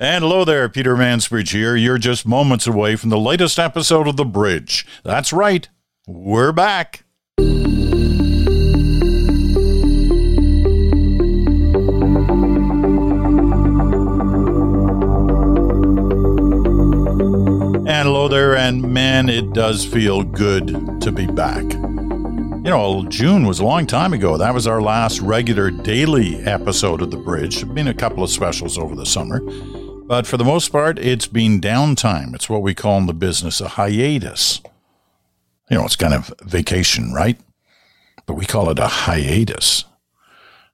[0.00, 1.74] And hello there, Peter Mansbridge here.
[1.74, 4.86] You're just moments away from the latest episode of The Bridge.
[5.02, 5.68] That's right,
[6.06, 7.02] we're back.
[7.40, 7.48] And
[18.06, 21.64] hello there, and man, it does feel good to be back.
[21.64, 24.36] You know, June was a long time ago.
[24.36, 27.56] That was our last regular daily episode of The Bridge.
[27.56, 29.42] There have been a couple of specials over the summer.
[30.08, 32.34] But for the most part, it's been downtime.
[32.34, 34.62] It's what we call in the business a hiatus.
[35.70, 37.38] You know, it's kind of vacation, right?
[38.24, 39.84] But we call it a hiatus.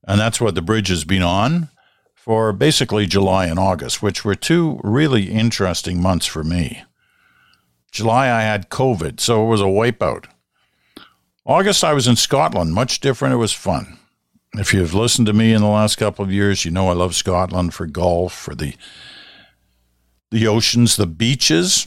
[0.06, 1.68] And that's what the bridge has been on
[2.14, 6.84] for basically July and August, which were two really interesting months for me.
[7.90, 10.26] July, I had COVID, so it was a wipeout.
[11.44, 13.34] August, I was in Scotland, much different.
[13.34, 13.98] It was fun.
[14.52, 17.16] If you've listened to me in the last couple of years, you know I love
[17.16, 18.74] Scotland for golf, for the
[20.34, 21.86] the oceans, the beaches.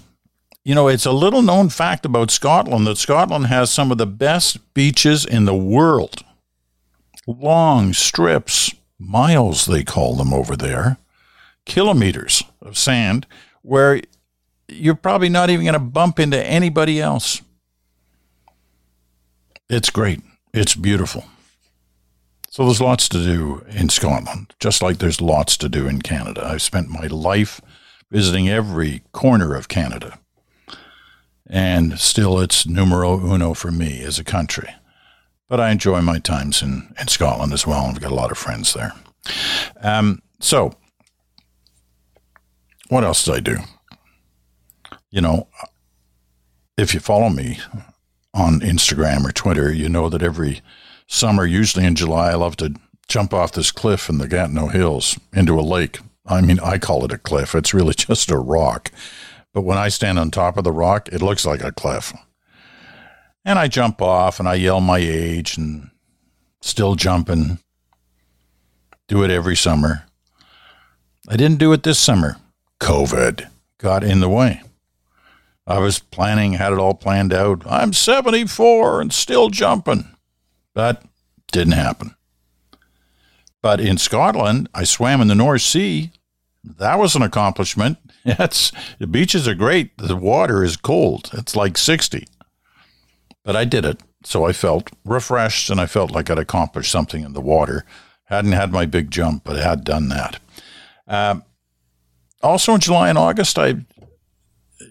[0.63, 4.07] You know, it's a little known fact about Scotland that Scotland has some of the
[4.07, 6.23] best beaches in the world.
[7.27, 10.97] Long strips, miles they call them over there,
[11.65, 13.27] kilometers of sand
[13.63, 13.99] where
[14.69, 17.41] you're probably not even going to bump into anybody else.
[19.69, 20.21] It's great.
[20.53, 21.25] It's beautiful.
[22.49, 26.45] So there's lots to do in Scotland, just like there's lots to do in Canada.
[26.45, 27.59] I've spent my life
[28.11, 30.19] visiting every corner of Canada.
[31.49, 34.69] And still, it's numero uno for me as a country.
[35.47, 37.85] But I enjoy my times in, in Scotland as well.
[37.85, 38.91] And I've got a lot of friends there.
[39.81, 40.73] Um, so,
[42.89, 43.57] what else did I do?
[45.09, 45.47] You know,
[46.77, 47.59] if you follow me
[48.33, 50.61] on Instagram or Twitter, you know that every
[51.07, 52.75] summer, usually in July, I love to
[53.07, 55.99] jump off this cliff in the Gatineau Hills into a lake.
[56.27, 57.55] I mean, I call it a cliff.
[57.55, 58.91] It's really just a rock.
[59.53, 62.13] But when I stand on top of the rock, it looks like a cliff.
[63.45, 65.89] And I jump off and I yell my age and
[66.61, 67.59] still jumping.
[69.07, 70.03] Do it every summer.
[71.29, 72.37] I didn't do it this summer.
[72.79, 74.61] COVID got in the way.
[75.65, 77.63] I was planning, had it all planned out.
[77.65, 80.09] I'm 74 and still jumping.
[80.73, 81.03] But
[81.51, 82.15] didn't happen.
[83.61, 86.11] But in Scotland, I swam in the North Sea.
[86.63, 87.97] That was an accomplishment.
[88.25, 89.97] That's the beaches are great.
[89.97, 91.29] The water is cold.
[91.33, 92.27] It's like 60.
[93.43, 94.01] But I did it.
[94.23, 97.85] So I felt refreshed and I felt like I'd accomplished something in the water.
[98.25, 100.39] Hadn't had my big jump, but I had done that.
[101.07, 101.39] Uh,
[102.43, 103.67] also in July and August, I,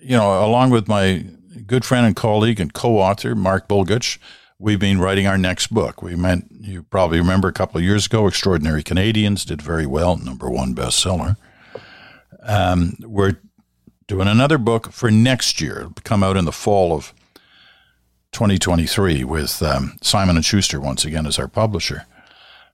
[0.00, 1.26] you know, along with my
[1.66, 4.18] good friend and colleague and co-author Mark Bulgutch,
[4.58, 6.02] we've been writing our next book.
[6.02, 10.16] We meant you probably remember a couple of years ago, Extraordinary Canadians did very well,
[10.16, 11.36] number one bestseller.
[12.46, 13.38] Um, we're
[14.06, 15.78] doing another book for next year.
[15.78, 17.12] It'll come out in the fall of
[18.32, 22.06] 2023 with um, Simon and Schuster once again as our publisher.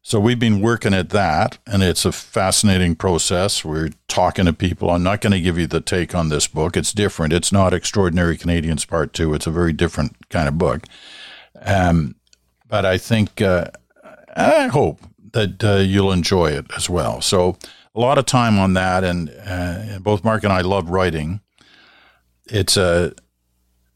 [0.05, 3.65] So we've been working at that, and it's a fascinating process.
[3.65, 4.91] We're talking to people.
[4.91, 6.77] I'm not going to give you the take on this book.
[6.77, 7.33] It's different.
[7.33, 9.33] It's not Extraordinary Canadians Part Two.
[9.33, 10.83] It's a very different kind of book.
[11.65, 12.17] Um,
[12.69, 13.67] but I think uh,
[14.35, 15.01] I hope
[15.33, 17.21] that uh, you'll enjoy it as well.
[17.21, 17.57] So
[17.95, 21.41] a lot of time on that, and, uh, both Mark and I love writing.
[22.47, 23.15] It's a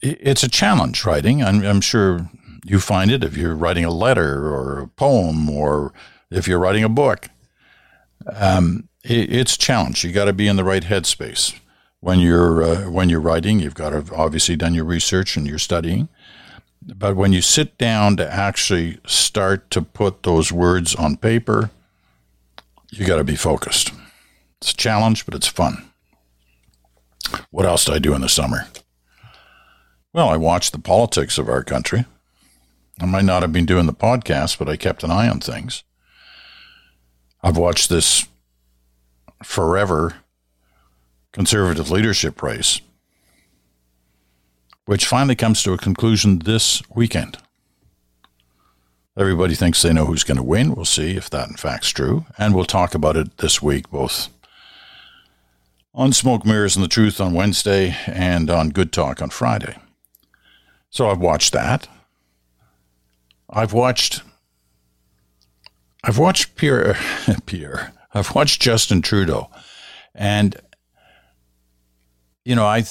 [0.03, 1.43] it's a challenge writing.
[1.43, 2.31] I'm, I'm sure
[2.65, 5.93] you find it if you're writing a letter or a poem or
[6.31, 7.29] if you're writing a book.
[8.33, 10.05] Um, it, it's a challenge.
[10.05, 11.59] You got to be in the right headspace
[12.01, 13.61] when you're uh, when you're writing.
[13.61, 16.09] You've got to obviously done your research and you're studying.
[16.83, 21.71] But when you sit down to actually start to put those words on paper,
[22.91, 23.93] you got to be focused.
[24.61, 25.91] It's a challenge, but it's fun.
[27.51, 28.69] What else did I do in the summer?
[30.13, 32.05] Well, I watched the politics of our country.
[33.01, 35.83] I might not have been doing the podcast, but I kept an eye on things.
[37.43, 38.27] I've watched this
[39.45, 40.15] forever
[41.33, 42.81] conservative leadership race,
[44.87, 47.37] which finally comes to a conclusion this weekend.
[49.19, 50.75] Everybody thinks they know who's going to win.
[50.75, 52.27] We'll see if that in fact's true.
[52.37, 54.29] And we'll talk about it this week, both
[55.95, 59.77] on Smoke Mirrors and the Truth on Wednesday and on Good Talk on Friday.
[60.91, 61.89] So I've watched that.
[63.49, 64.23] I've watched.
[66.05, 66.97] I've watched Pierre.
[67.47, 67.93] Pierre.
[68.13, 69.51] I've watched Justin Trudeau,
[70.15, 70.57] and
[72.45, 72.85] you know I.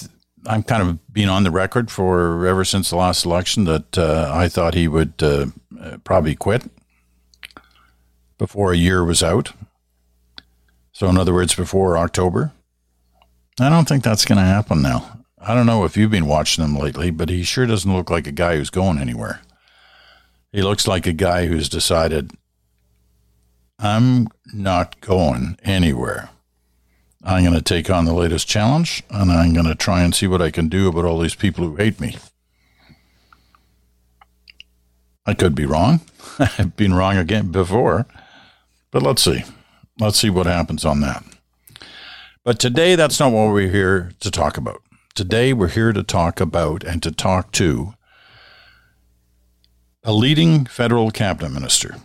[0.48, 4.32] I'm kind of being on the record for ever since the last election that uh,
[4.32, 5.48] I thought he would uh,
[5.86, 6.64] Uh, probably quit
[8.38, 9.52] before a year was out.
[10.92, 12.54] So, in other words, before October,
[13.60, 15.20] I don't think that's going to happen now.
[15.40, 18.26] I don't know if you've been watching him lately, but he sure doesn't look like
[18.26, 19.42] a guy who's going anywhere.
[20.52, 22.32] He looks like a guy who's decided,
[23.78, 26.30] I'm not going anywhere.
[27.24, 30.28] I'm going to take on the latest challenge and I'm going to try and see
[30.28, 32.18] what I can do about all these people who hate me.
[35.26, 36.02] I could be wrong.
[36.40, 38.06] I've been wrong again before,
[38.92, 39.44] but let's see.
[40.00, 41.24] Let's see what happens on that.
[42.44, 44.82] But today, that's not what we're here to talk about.
[45.16, 47.94] Today, we're here to talk about and to talk to
[50.04, 51.96] a leading federal cabinet minister,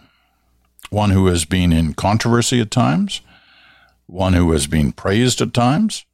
[0.89, 3.21] one who has been in controversy at times,
[4.07, 6.07] one who has been praised at times,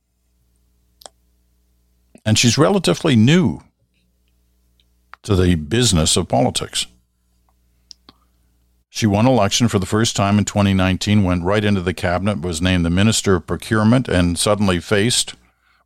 [2.25, 3.61] and she's relatively new
[5.23, 6.87] to the business of politics.
[8.97, 12.63] She won election for the first time in 2019, went right into the cabinet, was
[12.63, 15.35] named the Minister of Procurement, and suddenly faced,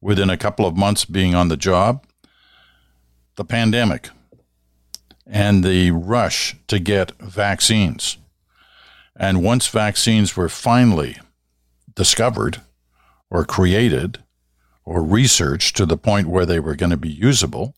[0.00, 2.06] within a couple of months being on the job,
[3.34, 4.10] the pandemic
[5.26, 8.16] and the rush to get vaccines.
[9.16, 11.16] And once vaccines were finally
[11.96, 12.60] discovered
[13.28, 14.22] or created
[14.84, 17.74] or researched to the point where they were going to be usable,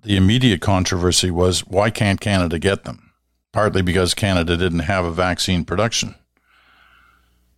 [0.00, 3.07] the immediate controversy was why can't Canada get them?
[3.52, 6.14] Partly because Canada didn't have a vaccine production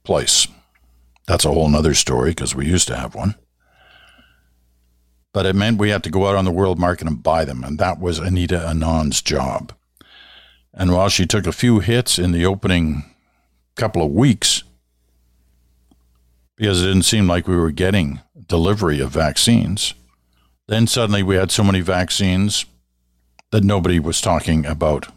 [0.05, 0.47] place.
[1.27, 3.35] That's a whole other story because we used to have one.
[5.33, 7.63] But it meant we had to go out on the world market and buy them,
[7.63, 9.73] and that was Anita Anand's job.
[10.75, 13.05] And while she took a few hits in the opening
[13.77, 14.65] couple of weeks,
[16.57, 19.95] because it didn't seem like we were getting delivery of vaccines,
[20.67, 22.65] then suddenly we had so many vaccines
[23.51, 25.09] that nobody was talking about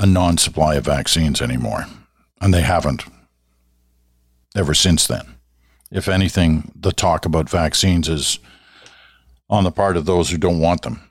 [0.00, 1.86] a non supply of vaccines anymore.
[2.40, 3.04] And they haven't
[4.56, 5.36] ever since then.
[5.92, 8.38] If anything, the talk about vaccines is
[9.50, 11.02] on the part of those who don't want them.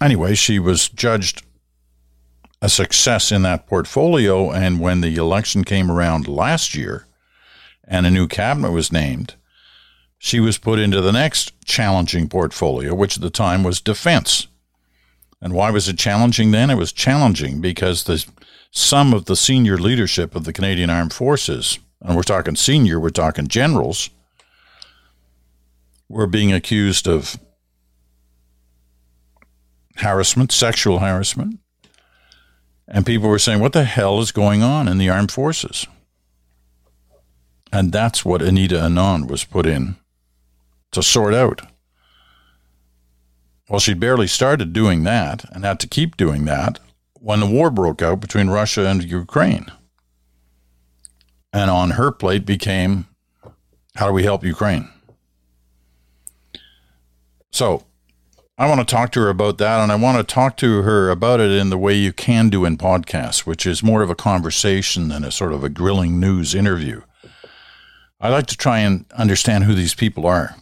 [0.00, 1.44] Anyway, she was judged
[2.60, 4.50] a success in that portfolio.
[4.50, 7.06] And when the election came around last year
[7.86, 9.34] and a new cabinet was named,
[10.18, 14.48] she was put into the next challenging portfolio, which at the time was defense.
[15.42, 16.70] And why was it challenging then?
[16.70, 18.24] It was challenging because the
[18.70, 23.10] some of the senior leadership of the Canadian Armed Forces, and we're talking senior, we're
[23.10, 24.08] talking generals,
[26.08, 27.38] were being accused of
[29.96, 31.58] harassment, sexual harassment.
[32.88, 35.86] And people were saying, what the hell is going on in the armed forces?
[37.72, 39.96] And that's what Anita Anand was put in
[40.92, 41.62] to sort out.
[43.72, 46.78] Well, she'd barely started doing that and had to keep doing that
[47.14, 49.72] when the war broke out between Russia and Ukraine.
[51.54, 53.06] And on her plate became
[53.94, 54.90] how do we help Ukraine?
[57.50, 57.86] So
[58.58, 61.08] I want to talk to her about that, and I want to talk to her
[61.08, 64.14] about it in the way you can do in podcasts, which is more of a
[64.14, 67.00] conversation than a sort of a grilling news interview.
[68.20, 70.56] I like to try and understand who these people are,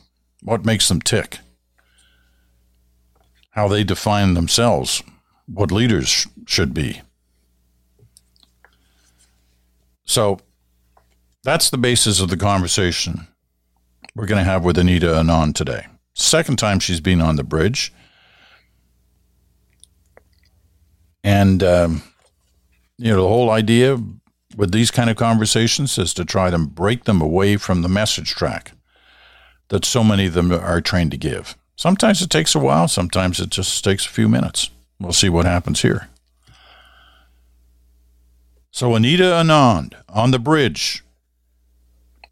[0.45, 1.41] what makes them tick
[3.51, 5.03] how they define themselves,
[5.47, 7.03] what leaders should be.
[10.05, 10.41] So
[11.45, 13.27] that's the basis of the conversation
[14.15, 15.87] we're going to have with Anita Anand today.
[16.15, 17.93] Second time she's been on the bridge.
[21.23, 22.03] And, um,
[22.99, 23.99] you know, the whole idea
[24.57, 28.31] with these kind of conversations is to try to break them away from the message
[28.31, 28.73] track
[29.69, 31.57] that so many of them are trained to give.
[31.81, 34.69] Sometimes it takes a while, sometimes it just takes a few minutes.
[34.99, 36.11] We'll see what happens here.
[38.71, 41.03] So, Anita Anand on the bridge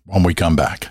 [0.04, 0.88] when we come back.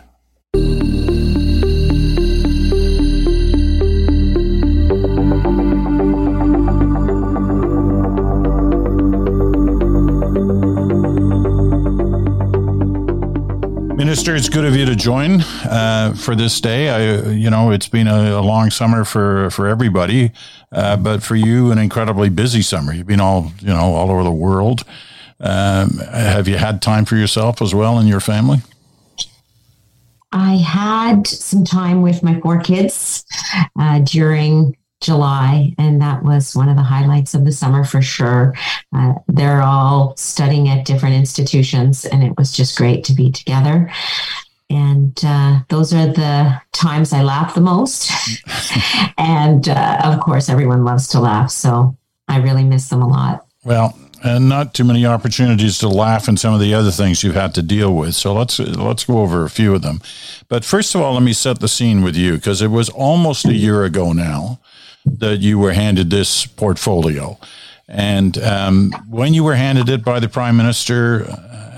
[14.07, 16.87] Minister, it's good of you to join uh, for this day.
[16.87, 20.31] I, you know, it's been a, a long summer for for everybody,
[20.71, 22.93] uh, but for you, an incredibly busy summer.
[22.93, 24.85] You've been all, you know, all over the world.
[25.41, 28.59] Um, have you had time for yourself as well and your family?
[30.31, 33.25] I had some time with my four kids
[33.77, 38.55] uh, during July, and that was one of the highlights of the summer for sure.
[38.95, 43.91] Uh, they're all studying at different institutions, and it was just great to be together.
[44.69, 48.11] And uh, those are the times I laugh the most.
[49.17, 51.51] and uh, of course, everyone loves to laugh.
[51.51, 51.95] So
[52.27, 53.45] I really miss them a lot.
[53.63, 57.35] Well, and not too many opportunities to laugh in some of the other things you've
[57.35, 58.15] had to deal with.
[58.15, 60.01] So let's let's go over a few of them.
[60.47, 63.45] But first of all, let me set the scene with you because it was almost
[63.45, 64.59] a year ago now
[65.19, 67.37] that you were handed this portfolio.
[67.87, 71.25] And um, when you were handed it by the prime minister,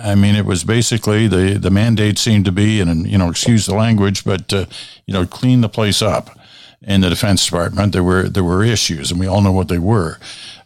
[0.04, 3.66] I mean, it was basically the, the mandate seemed to be, and you know, excuse
[3.66, 4.66] the language, but uh,
[5.06, 6.38] you know, clean the place up
[6.82, 7.94] in the Defense Department.
[7.94, 10.18] There were there were issues, and we all know what they were.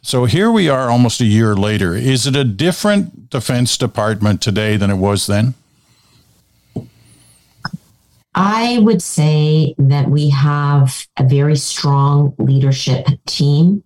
[0.02, 1.96] So here we are, almost a year later.
[1.96, 5.56] Is it a different Defense Department today than it was then?
[8.36, 13.84] I would say that we have a very strong leadership team.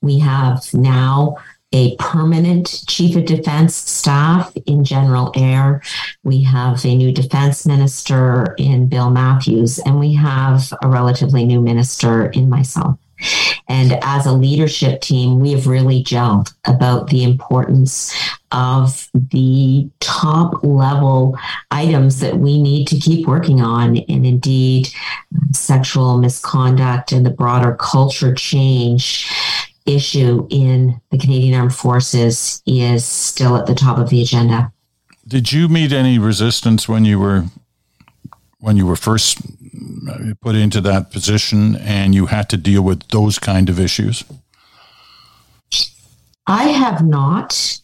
[0.00, 1.36] We have now
[1.72, 5.82] a permanent chief of defense staff in General Eyre.
[6.22, 11.60] We have a new defense minister in Bill Matthews, and we have a relatively new
[11.60, 12.98] minister in myself.
[13.68, 18.14] And as a leadership team, we have really gelled about the importance
[18.52, 21.36] of the top level
[21.70, 23.96] items that we need to keep working on.
[23.96, 24.88] And indeed,
[25.52, 29.30] sexual misconduct and the broader culture change
[29.86, 34.72] issue in the Canadian Armed Forces is still at the top of the agenda.
[35.26, 37.44] Did you meet any resistance when you were
[38.60, 39.38] when you were first
[40.40, 44.24] put into that position and you had to deal with those kind of issues?
[46.46, 47.80] I have not.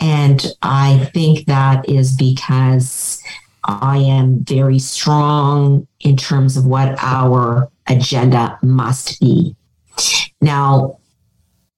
[0.00, 3.22] And I think that is because
[3.64, 9.56] I am very strong in terms of what our agenda must be.
[10.40, 10.98] Now,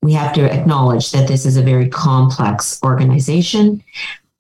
[0.02, 3.82] we have to acknowledge that this is a very complex organization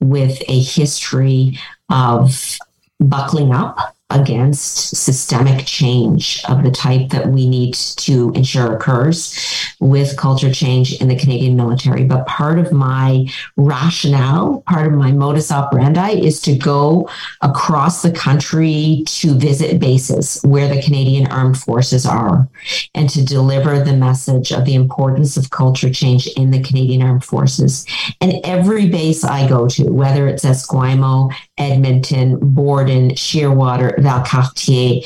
[0.00, 1.58] with a history
[1.90, 2.58] of
[3.00, 9.36] buckling up against systemic change of the type that we need to ensure occurs
[9.80, 12.04] with culture change in the Canadian military.
[12.04, 17.10] But part of my rationale, part of my modus operandi is to go
[17.42, 22.48] across the country to visit bases where the Canadian Armed Forces are
[22.94, 27.24] and to deliver the message of the importance of culture change in the Canadian Armed
[27.24, 27.84] Forces.
[28.20, 35.04] And every base I go to, whether it's Esquimalt, Edmonton, Borden, Shearwater, Valcartier.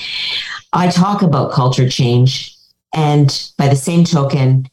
[0.72, 2.56] I talk about culture change.
[2.94, 4.68] And by the same token,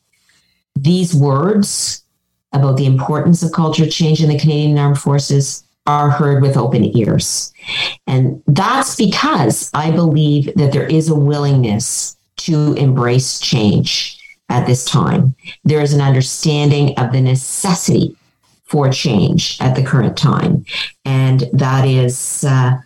[0.75, 2.03] these words
[2.53, 6.97] about the importance of culture change in the Canadian Armed Forces are heard with open
[6.97, 7.53] ears.
[8.05, 14.19] And that's because I believe that there is a willingness to embrace change
[14.49, 15.35] at this time.
[15.63, 18.15] There is an understanding of the necessity
[18.65, 20.65] for change at the current time.
[21.05, 22.77] And that is uh,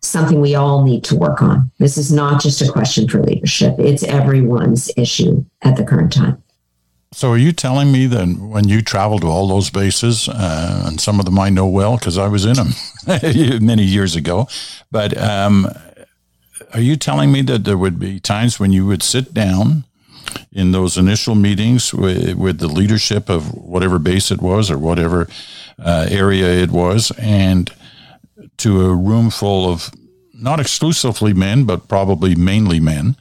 [0.00, 1.70] something we all need to work on.
[1.78, 6.42] This is not just a question for leadership, it's everyone's issue at the current time.
[7.12, 11.00] So, are you telling me that when you travel to all those bases, uh, and
[11.00, 12.74] some of them I know well because I was in them
[13.64, 14.46] many years ago,
[14.90, 15.68] but um,
[16.74, 19.84] are you telling me that there would be times when you would sit down
[20.52, 25.28] in those initial meetings with, with the leadership of whatever base it was or whatever
[25.78, 27.72] uh, area it was, and
[28.58, 29.90] to a room full of
[30.34, 33.16] not exclusively men, but probably mainly men,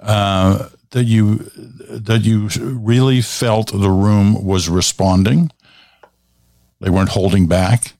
[0.00, 1.50] uh, that you
[1.88, 5.50] that you really felt the room was responding.
[6.80, 7.94] They weren't holding back.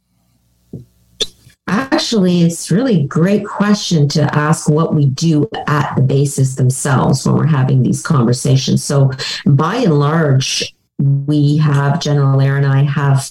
[1.67, 7.25] Actually, it's really a great question to ask what we do at the bases themselves
[7.25, 8.85] when we're having these conversations.
[8.85, 9.11] So,
[9.47, 13.31] by and large, we have General Eyre and I have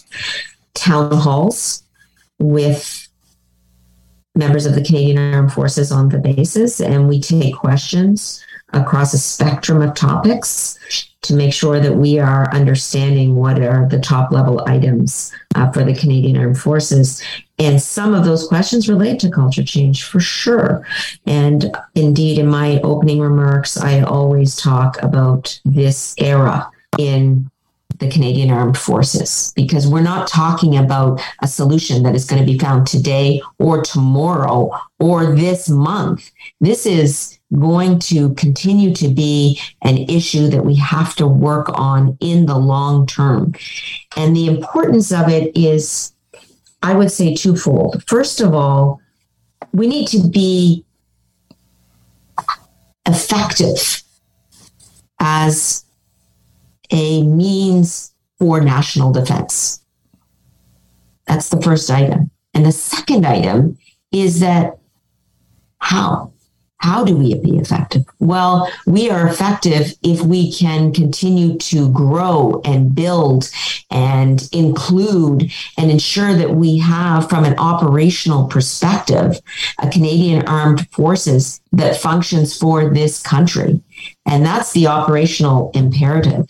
[0.73, 1.83] town halls
[2.39, 3.02] with
[4.35, 9.19] members of the Canadian Armed Forces on the basis, and we take questions across a
[9.19, 10.79] spectrum of topics
[11.21, 15.83] to make sure that we are understanding what are the top level items uh, for
[15.83, 17.23] the Canadian Armed Forces.
[17.59, 20.85] And some of those questions relate to culture change for sure.
[21.25, 27.49] And indeed, in my opening remarks, I always talk about this era in
[27.99, 32.51] the Canadian Armed Forces because we're not talking about a solution that is going to
[32.51, 36.31] be found today or tomorrow or this month.
[36.61, 42.17] This is going to continue to be an issue that we have to work on
[42.19, 43.53] in the long term.
[44.17, 46.13] And the importance of it is,
[46.81, 48.03] I would say, twofold.
[48.07, 49.01] First of all,
[49.71, 50.85] we need to be
[53.05, 54.03] effective
[55.19, 55.82] as
[56.93, 59.83] a means for national defense.
[61.27, 62.31] That's the first item.
[62.53, 63.77] And the second item
[64.11, 64.77] is that
[65.79, 66.31] how?
[66.83, 68.03] How do we be effective?
[68.19, 73.49] Well, we are effective if we can continue to grow and build
[73.89, 79.39] and include and ensure that we have, from an operational perspective,
[79.79, 83.81] a Canadian Armed Forces that functions for this country.
[84.25, 86.49] And that's the operational imperative.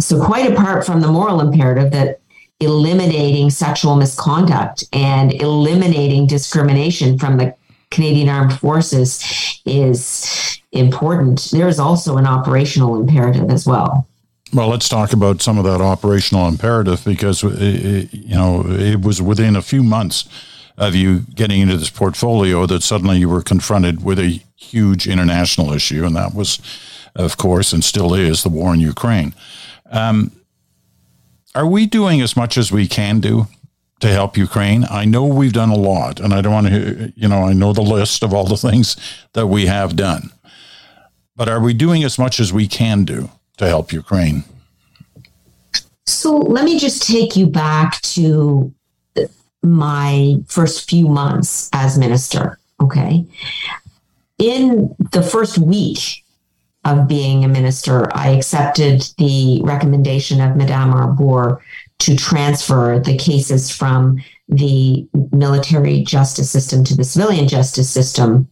[0.00, 2.18] So, quite apart from the moral imperative that
[2.58, 7.54] eliminating sexual misconduct and eliminating discrimination from the
[7.90, 11.48] Canadian Armed Forces is important.
[11.50, 14.06] There is also an operational imperative as well.
[14.52, 19.22] Well, let's talk about some of that operational imperative because it, you know it was
[19.22, 20.28] within a few months
[20.76, 25.72] of you getting into this portfolio that suddenly you were confronted with a huge international
[25.72, 26.58] issue, and that was,
[27.14, 29.34] of course, and still is the war in Ukraine.
[29.90, 30.32] Um,
[31.54, 33.46] are we doing as much as we can do
[34.00, 34.84] to help Ukraine?
[34.90, 37.72] I know we've done a lot, and I don't want to, you know, I know
[37.72, 38.96] the list of all the things
[39.34, 40.30] that we have done.
[41.36, 44.44] But are we doing as much as we can do to help Ukraine?
[46.06, 48.74] So let me just take you back to
[49.62, 52.58] my first few months as minister.
[52.80, 53.24] Okay.
[54.38, 56.24] In the first week
[56.84, 61.62] of being a minister, I accepted the recommendation of Madame Arbour
[62.00, 68.48] to transfer the cases from the military justice system to the civilian justice system.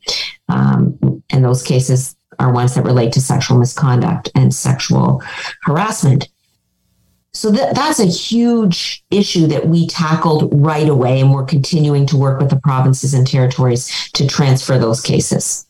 [0.48, 5.22] Um, and those cases are ones that relate to sexual misconduct and sexual
[5.62, 6.28] harassment.
[7.32, 12.16] So that, that's a huge issue that we tackled right away, and we're continuing to
[12.16, 15.66] work with the provinces and territories to transfer those cases.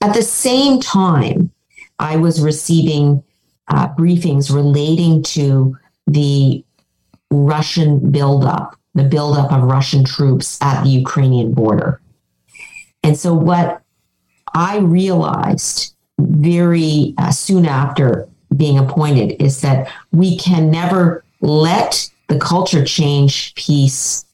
[0.00, 1.50] At the same time,
[1.98, 3.22] I was receiving
[3.68, 5.76] uh, briefings relating to
[6.06, 6.64] the
[7.32, 12.00] Russian buildup, the buildup of Russian troops at the Ukrainian border.
[13.02, 13.82] And so, what
[14.54, 22.38] I realized very uh, soon after being appointed is that we can never let the
[22.38, 24.24] culture change piece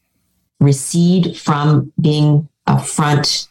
[0.59, 3.47] recede from being a front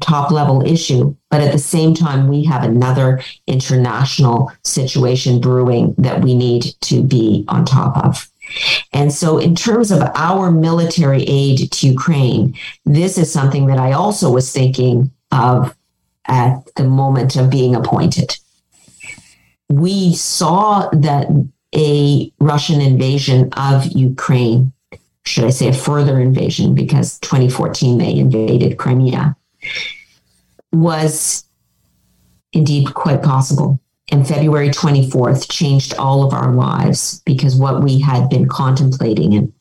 [0.00, 1.14] top level issue.
[1.30, 7.02] But at the same time, we have another international situation brewing that we need to
[7.02, 8.28] be on top of.
[8.92, 13.92] And so, in terms of our military aid to Ukraine, this is something that I
[13.92, 15.74] also was thinking of
[16.26, 18.36] at the moment of being appointed.
[19.68, 21.28] We saw that
[21.74, 24.72] a Russian invasion of Ukraine,
[25.24, 29.36] should I say a further invasion, because 2014 they invaded Crimea,
[30.72, 31.44] was
[32.52, 33.80] indeed quite possible.
[34.12, 39.52] And February 24th changed all of our lives because what we had been contemplating and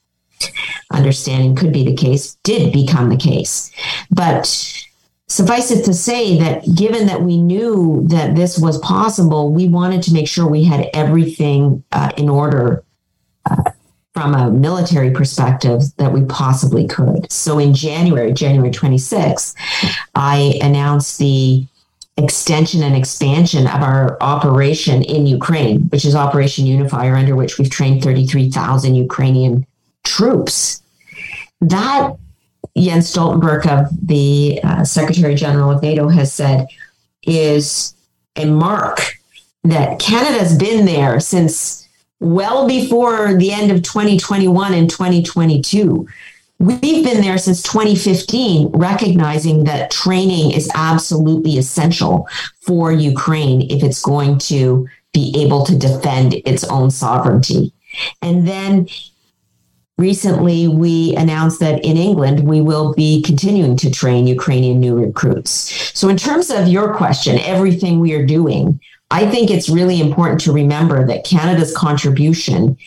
[0.92, 3.72] understanding could be the case did become the case.
[4.12, 4.46] But
[5.28, 10.04] suffice it to say that given that we knew that this was possible, we wanted
[10.04, 12.84] to make sure we had everything uh, in order
[13.50, 13.72] uh,
[14.16, 17.30] from a military perspective that we possibly could.
[17.30, 19.54] So in January, January 26th,
[20.16, 21.68] I announced the
[22.16, 27.70] extension and expansion of our operation in Ukraine, which is Operation Unifier, under which we've
[27.70, 29.68] trained 33,000 Ukrainian
[30.06, 30.82] troops.
[31.60, 32.16] That
[32.78, 36.68] Jens Stoltenberg of the uh, Secretary General of NATO has said
[37.24, 37.94] is
[38.38, 39.18] a mark
[39.66, 41.85] that Canada's been there since
[42.20, 46.08] well before the end of 2021 and 2022.
[46.58, 52.30] We've been there since 2015, recognizing that training is absolutely essential
[52.62, 57.74] for Ukraine if it's going to be able to defend its own sovereignty.
[58.22, 58.88] And then
[59.98, 65.52] recently we announced that in England we will be continuing to train Ukrainian new recruits.
[65.98, 68.80] So, in terms of your question, everything we are doing,
[69.12, 72.78] I think it's really important to remember that Canada's contribution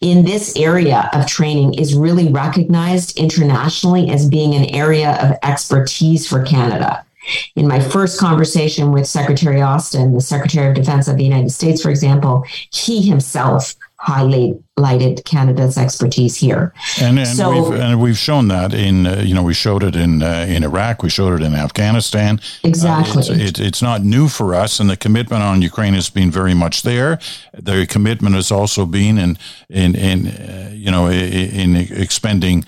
[0.00, 6.26] in this area of training is really recognized internationally as being an area of expertise
[6.26, 7.04] for Canada.
[7.54, 11.82] In my first conversation with Secretary Austin, the Secretary of Defense of the United States,
[11.82, 16.72] for example, he himself highlighted Canada's expertise here.
[17.00, 19.96] And, and, so, we've, and we've shown that in, uh, you know, we showed it
[19.96, 22.40] in uh, in Iraq, we showed it in Afghanistan.
[22.62, 23.22] Exactly.
[23.22, 26.30] Uh, it's, it, it's not new for us, and the commitment on Ukraine has been
[26.30, 27.18] very much there.
[27.52, 32.64] The commitment has also been in in in uh, you know in, in expending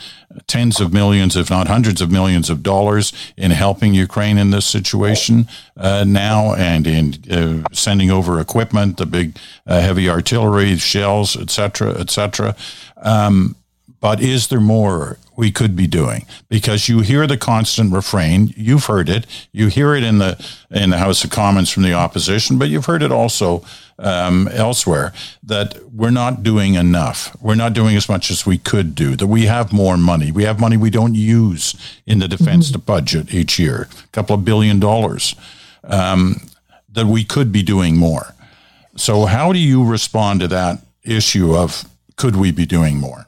[0.46, 4.66] tens of millions, if not hundreds of millions of dollars in helping Ukraine in this
[4.66, 11.36] situation uh, now and in uh, sending over equipment, the big uh, heavy artillery, shells,
[11.36, 12.54] etc., etc.
[12.98, 13.56] Um,
[14.00, 16.26] but is there more we could be doing?
[16.48, 18.52] Because you hear the constant refrain.
[18.56, 19.26] You've heard it.
[19.52, 22.86] You hear it in the in the House of Commons from the opposition, but you've
[22.86, 23.64] heard it also
[23.98, 27.36] um, elsewhere that we're not doing enough.
[27.40, 29.16] We're not doing as much as we could do.
[29.16, 30.32] That we have more money.
[30.32, 31.74] We have money we don't use
[32.06, 32.80] in the defense mm-hmm.
[32.80, 35.34] budget each year, a couple of billion dollars.
[35.84, 36.40] Um,
[36.92, 38.34] that we could be doing more.
[38.96, 41.84] So, how do you respond to that issue of
[42.16, 43.26] could we be doing more?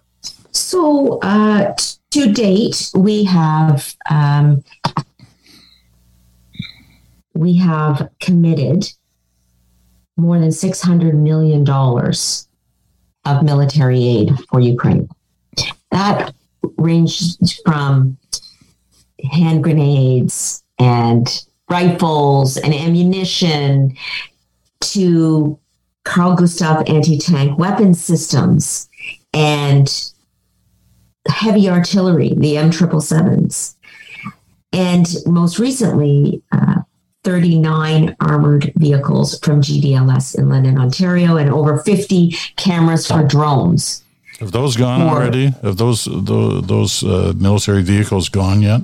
[0.53, 1.75] So, uh,
[2.11, 4.63] to date, we have um,
[7.35, 8.93] we have committed
[10.17, 12.47] more than six hundred million dollars
[13.25, 15.09] of military aid for Ukraine.
[15.91, 16.35] That
[16.77, 18.19] ranged from
[19.31, 23.97] hand grenades and rifles and ammunition
[24.81, 25.59] to
[26.05, 28.89] Carl Gustav anti tank weapon systems
[29.33, 30.12] and
[31.29, 33.75] heavy artillery, the M777s.
[34.73, 36.83] And most recently, uh,
[37.25, 44.03] 39 armored vehicles from GDLS in London, Ontario, and over 50 cameras for drones.
[44.41, 45.51] Have those gone or, already?
[45.63, 48.81] Have those those, those uh, military vehicles gone yet?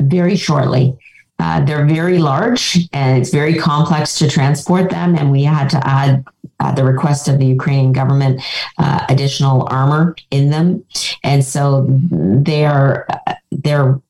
[0.00, 0.96] Very shortly.
[1.38, 5.16] Uh, they're very large and it's very complex to transport them.
[5.16, 6.24] And we had to add,
[6.64, 8.42] at the request of the Ukrainian government,
[8.78, 10.84] uh, additional armor in them.
[11.22, 13.06] And so they're,
[13.50, 14.00] they're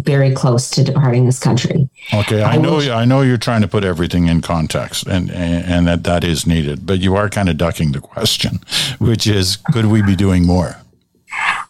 [0.00, 1.88] very close to departing this country.
[2.12, 5.30] Okay, I, I know will, I know you're trying to put everything in context and,
[5.30, 8.60] and, and that that is needed, but you are kind of ducking the question,
[8.98, 10.76] which is could we be doing more?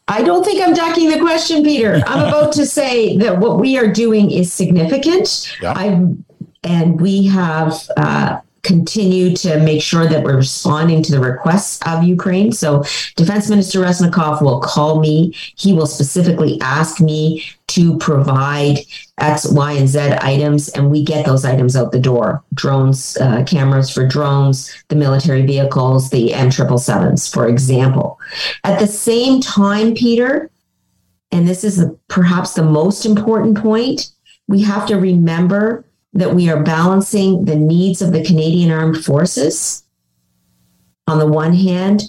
[0.09, 2.03] I don't think I'm ducking the question, Peter.
[2.07, 5.57] I'm about to say that what we are doing is significant.
[5.63, 5.73] Yeah.
[5.75, 6.15] i
[6.67, 12.03] and we have uh, continue to make sure that we're responding to the requests of
[12.03, 12.51] Ukraine.
[12.51, 12.83] So,
[13.17, 15.33] Defense Minister Reznikov will call me.
[15.57, 18.79] He will specifically ask me to provide
[19.19, 23.45] X, Y, and Z items, and we get those items out the door drones, uh,
[23.45, 28.19] cameras for drones, the military vehicles, the M777s, for example.
[28.65, 30.51] At the same time, Peter,
[31.31, 34.11] and this is perhaps the most important point,
[34.47, 39.85] we have to remember that we are balancing the needs of the Canadian Armed Forces
[41.07, 42.05] on the one hand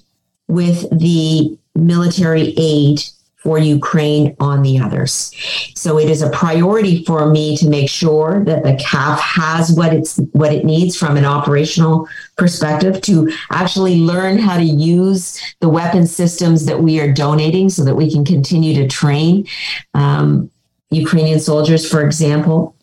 [0.48, 3.02] with the military aid
[3.46, 5.32] for Ukraine on the others.
[5.76, 9.94] So it is a priority for me to make sure that the CAF has what
[9.94, 15.70] it's what it needs from an operational perspective to actually learn how to use the
[15.70, 19.46] weapon systems that we are donating so that we can continue to train
[19.94, 20.50] um,
[20.92, 22.76] Ukrainian soldiers, for example,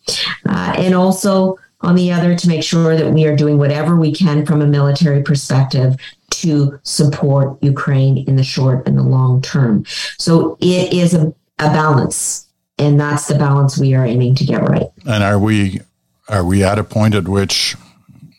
[0.47, 4.13] uh, and also on the other to make sure that we are doing whatever we
[4.13, 5.95] can from a military perspective
[6.29, 9.85] to support Ukraine in the short and the long term.
[10.17, 11.27] So it is a,
[11.59, 14.87] a balance, and that's the balance we are aiming to get right.
[15.05, 15.81] And are we
[16.29, 17.75] are we at a point at which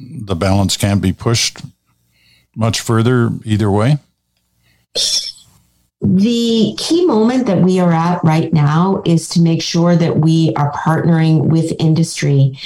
[0.00, 1.60] the balance can't be pushed
[2.56, 3.98] much further either way?
[6.14, 10.52] The key moment that we are at right now is to make sure that we
[10.54, 12.56] are partnering with industry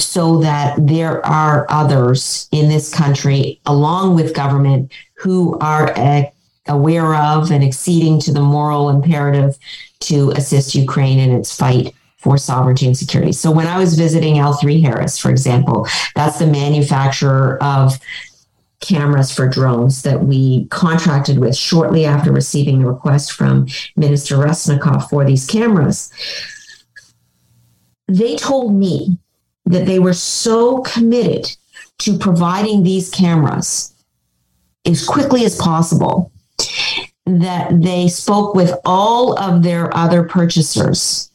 [0.00, 6.24] so that there are others in this country, along with government, who are uh,
[6.66, 9.56] aware of and acceding to the moral imperative
[10.00, 13.30] to assist Ukraine in its fight for sovereignty and security.
[13.30, 18.00] So when I was visiting L3 Harris, for example, that's the manufacturer of
[18.84, 23.66] cameras for drones that we contracted with shortly after receiving the request from
[23.96, 26.12] Minister Reznikov for these cameras.
[28.06, 29.18] They told me
[29.66, 31.56] that they were so committed
[31.98, 33.94] to providing these cameras
[34.84, 36.30] as quickly as possible
[37.26, 41.30] that they spoke with all of their other purchasers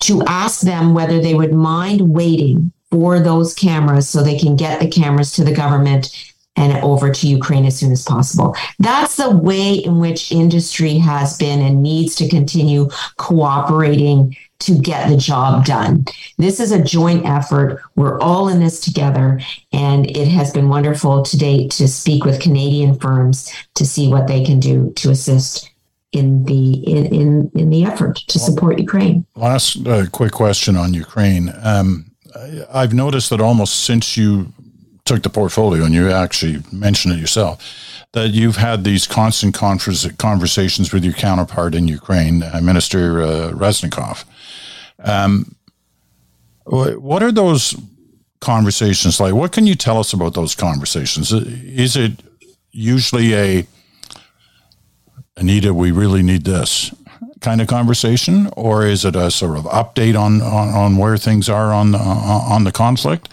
[0.00, 4.80] to ask them whether they would mind waiting for those cameras so they can get
[4.80, 8.54] the cameras to the government and over to Ukraine as soon as possible.
[8.80, 15.08] That's the way in which industry has been and needs to continue cooperating to get
[15.08, 16.04] the job done.
[16.36, 17.80] This is a joint effort.
[17.94, 19.40] We're all in this together,
[19.72, 24.26] and it has been wonderful to date to speak with Canadian firms to see what
[24.26, 25.70] they can do to assist
[26.10, 29.24] in the in in, in the effort to support Ukraine.
[29.36, 31.52] Last uh, quick question on Ukraine.
[31.62, 32.10] Um,
[32.72, 34.52] I've noticed that almost since you
[35.08, 37.54] took the portfolio, and you actually mentioned it yourself,
[38.12, 39.54] that you've had these constant
[40.18, 44.24] conversations with your counterpart in Ukraine, uh, Minister uh, Reznikov.
[45.02, 45.54] Um,
[46.64, 47.74] what are those
[48.40, 49.34] conversations like?
[49.34, 51.32] What can you tell us about those conversations?
[51.32, 52.12] Is it
[52.70, 53.66] usually a
[55.38, 56.92] Anita, we really need this
[57.40, 61.48] kind of conversation, or is it a sort of update on on, on where things
[61.48, 63.28] are on the, on the conflict?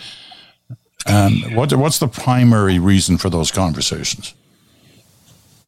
[1.06, 4.34] And what, what's the primary reason for those conversations?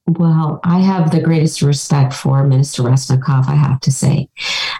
[0.07, 4.29] Well, I have the greatest respect for Minister Reznikov, I have to say.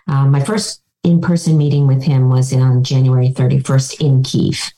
[0.08, 4.72] Um, my first in person meeting with him was on January 31st in Kiev.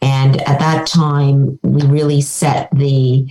[0.00, 3.30] And at that time, we really set the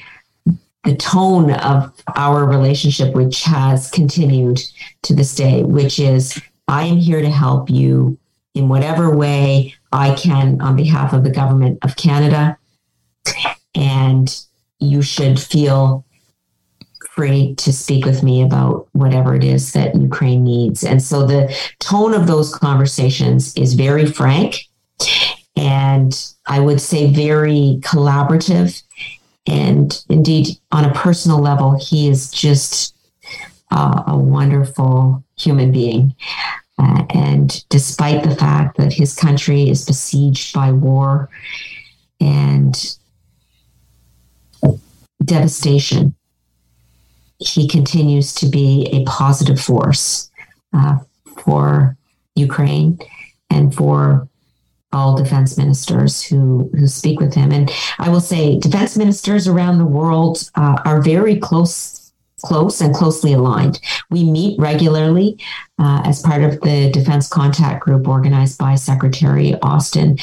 [0.84, 4.60] the tone of our relationship, which has continued
[5.04, 8.18] to this day, which is I am here to help you
[8.56, 12.58] in whatever way I can on behalf of the government of Canada.
[13.76, 14.36] And
[14.80, 16.06] you should feel
[17.12, 20.84] free to speak with me about whatever it is that Ukraine needs.
[20.84, 24.68] And so the tone of those conversations is very frank
[25.56, 28.82] and I would say very collaborative.
[29.48, 32.96] And indeed, on a personal level, he is just
[33.72, 36.16] uh, a wonderful human being.
[36.82, 41.30] And despite the fact that his country is besieged by war
[42.20, 42.98] and
[45.24, 46.16] devastation,
[47.40, 50.30] he continues to be a positive force
[50.74, 51.00] uh,
[51.44, 51.98] for
[52.36, 53.00] Ukraine
[53.50, 54.28] and for
[54.94, 57.52] all defense ministers who who speak with him.
[57.52, 62.01] And I will say, defense ministers around the world uh, are very close
[62.42, 63.80] close and closely aligned.
[64.10, 65.40] We meet regularly
[65.80, 70.18] uh, as part of the Defense Contact Group organized by Secretary Austin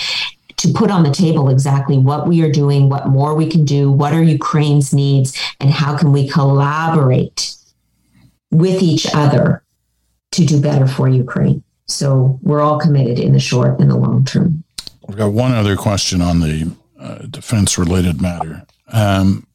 [0.58, 3.90] to put on the table exactly what we are doing, what more we can do,
[3.90, 7.54] what are Ukraine's needs, and how can we collaborate
[8.50, 9.62] with each other
[10.32, 11.62] to do better for Ukraine.
[11.86, 14.64] So we're all committed in the short and the long term.
[15.06, 18.66] We've got one other question on the uh, defense related matter.
[18.88, 19.46] Um,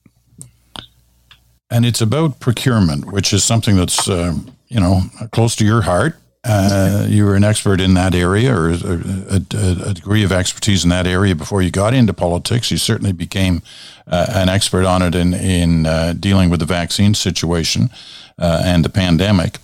[1.73, 4.35] and it's about procurement, which is something that's, uh,
[4.67, 6.15] you know, close to your heart.
[6.43, 10.83] Uh, you were an expert in that area or a, a, a, degree of expertise
[10.83, 12.69] in that area before you got into politics.
[12.69, 13.63] You certainly became
[14.05, 17.89] uh, an expert on it in, in uh, dealing with the vaccine situation
[18.37, 19.57] uh, and the pandemic.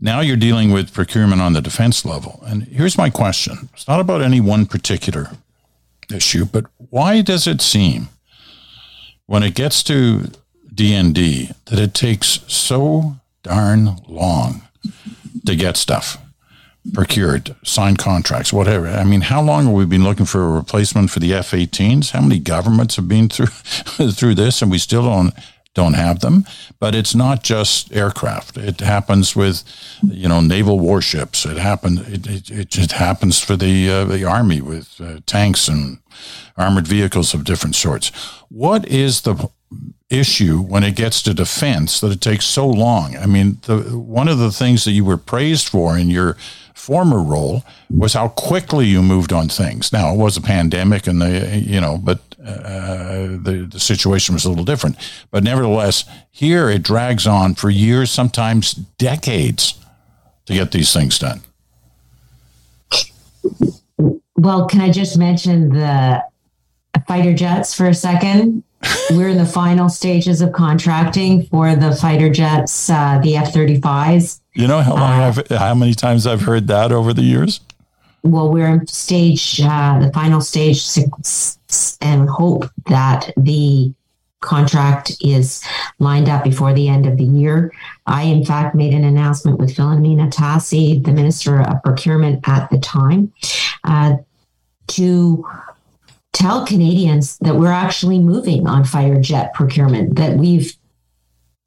[0.00, 2.40] Now you're dealing with procurement on the defense level.
[2.46, 5.30] And here's my question it's not about any one particular
[6.12, 8.08] issue, but why does it seem
[9.26, 10.30] when it gets to
[10.80, 14.62] DND that it takes so darn long
[15.44, 16.16] to get stuff
[16.94, 18.88] procured, sign contracts, whatever.
[18.88, 22.12] I mean, how long have we been looking for a replacement for the F-18s?
[22.12, 23.46] How many governments have been through
[24.12, 25.34] through this, and we still don't
[25.74, 26.46] don't have them.
[26.78, 28.56] But it's not just aircraft.
[28.56, 29.62] It happens with,
[30.02, 31.44] you know, naval warships.
[31.44, 32.00] It happens.
[32.08, 35.98] It, it, it happens for the uh, the army with uh, tanks and
[36.56, 38.08] armored vehicles of different sorts.
[38.48, 39.50] What is the
[40.10, 43.16] issue when it gets to defense that it takes so long?
[43.16, 46.36] I mean, the, one of the things that you were praised for in your
[46.74, 49.92] former role was how quickly you moved on things.
[49.92, 54.44] Now it was a pandemic, and the you know, but uh, the the situation was
[54.44, 54.96] a little different.
[55.30, 59.78] But nevertheless, here it drags on for years, sometimes decades,
[60.46, 61.42] to get these things done.
[64.36, 66.22] Well, can I just mention the
[67.06, 68.64] fighter jets for a second?
[69.10, 74.40] We're in the final stages of contracting for the fighter jets, uh, the F 35s.
[74.54, 77.60] You know how long uh, I've, how many times I've heard that over the years?
[78.22, 83.92] Well, we're in stage, uh, the final stage six, and hope that the
[84.40, 85.62] contract is
[85.98, 87.72] lined up before the end of the year.
[88.06, 92.78] I, in fact, made an announcement with Filomena Tassi, the Minister of Procurement at the
[92.78, 93.32] time,
[93.84, 94.16] uh,
[94.88, 95.46] to
[96.32, 100.76] tell Canadians that we're actually moving on fighter jet procurement, that we've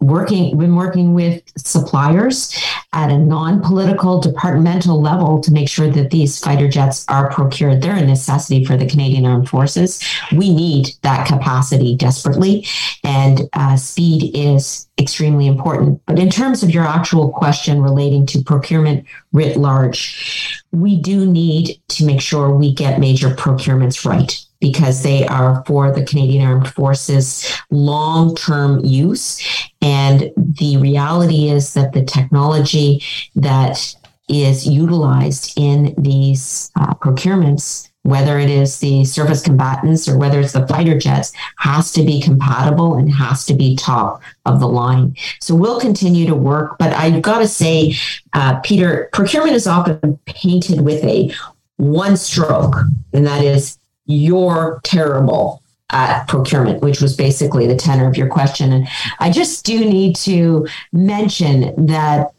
[0.04, 2.56] working been working with suppliers
[2.92, 7.82] at a non-political departmental level to make sure that these fighter jets are procured.
[7.82, 10.04] They're a necessity for the canadian armed forces.
[10.32, 12.68] We need that capacity desperately
[13.04, 16.02] and uh, speed is extremely important.
[16.06, 21.80] But in terms of your actual question relating to procurement writ large we do need
[21.88, 26.70] to make sure we get major procurements right because they are for the Canadian Armed
[26.70, 29.46] Forces long term use.
[29.82, 33.04] And the reality is that the technology
[33.36, 33.94] that
[34.30, 40.54] is utilized in these uh, procurements, whether it is the surface combatants or whether it's
[40.54, 45.14] the fighter jets, has to be compatible and has to be top of the line.
[45.42, 46.78] So we'll continue to work.
[46.80, 47.96] But I've got to say,
[48.32, 51.34] uh, Peter, procurement is often painted with a
[51.76, 52.76] one stroke,
[53.12, 55.62] and that is you're terrible.
[55.90, 58.74] at procurement, which was basically the tenor of your question.
[58.74, 58.88] And
[59.20, 62.32] I just do need to mention that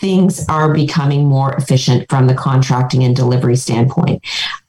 [0.00, 4.24] things are becoming more efficient from the contracting and delivery standpoint.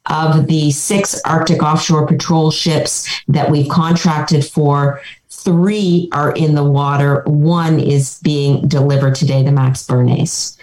[0.07, 5.01] Of the six Arctic offshore patrol ships that we've contracted for,
[5.43, 7.23] three are in the water.
[7.25, 10.57] One is being delivered today, the Max Bernays.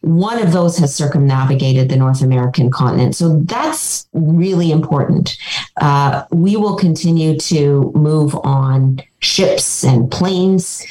[0.00, 3.14] One of those has circumnavigated the North American continent.
[3.14, 5.36] So that's really important.
[5.80, 10.84] Uh, we will continue to move on ships and planes,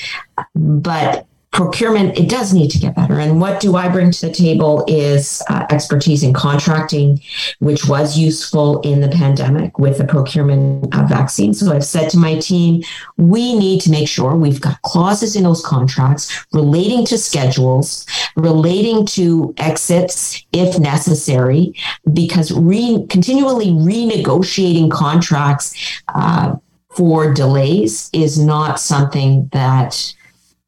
[0.55, 3.19] but procurement it does need to get better.
[3.19, 7.21] And what do i bring to the table is uh, expertise in contracting
[7.59, 11.59] which was useful in the pandemic with the procurement of vaccines.
[11.59, 12.83] So i've said to my team
[13.17, 18.05] we need to make sure we've got clauses in those contracts relating to schedules
[18.37, 21.73] relating to exits if necessary
[22.13, 26.55] because re- continually renegotiating contracts uh,
[26.89, 30.13] for delays is not something that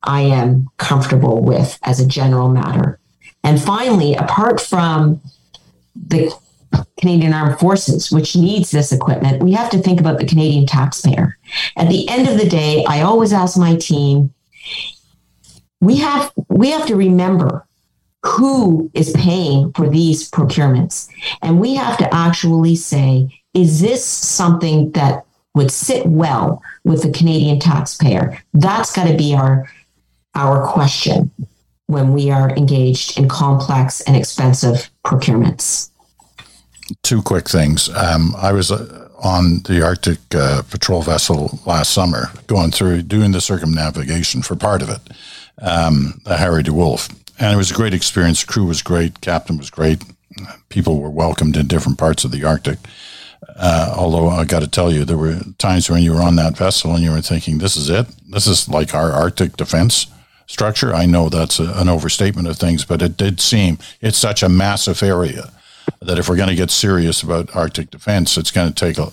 [0.03, 2.99] I am comfortable with as a general matter.
[3.43, 5.21] And finally, apart from
[5.95, 6.33] the
[6.99, 11.37] Canadian Armed Forces, which needs this equipment, we have to think about the Canadian taxpayer.
[11.75, 14.33] At the end of the day, I always ask my team,
[15.81, 17.67] we have we have to remember
[18.25, 21.09] who is paying for these procurements.
[21.41, 27.11] And we have to actually say, is this something that would sit well with the
[27.11, 28.41] Canadian taxpayer?
[28.53, 29.67] That's got to be our
[30.36, 31.32] our question
[31.88, 35.89] when we are engaged in complex and expensive procurements.
[37.02, 37.89] Two quick things.
[37.89, 43.32] Um, I was uh, on the Arctic uh, patrol vessel last summer, going through doing
[43.32, 45.02] the circumnavigation for part of it,
[45.62, 48.43] um, the Harry DeWolf, and it was a great experience.
[48.43, 50.04] The crew was great, captain was great,
[50.69, 52.80] people were welcomed in different parts of the Arctic.
[53.56, 56.58] Uh, although I got to tell you, there were times when you were on that
[56.58, 58.08] vessel and you were thinking, "This is it.
[58.30, 60.08] This is like our Arctic defense."
[60.53, 60.93] Structure.
[60.93, 64.49] I know that's a, an overstatement of things, but it did seem it's such a
[64.49, 65.51] massive area
[66.01, 69.11] that if we're going to get serious about Arctic defense, it's going to take a,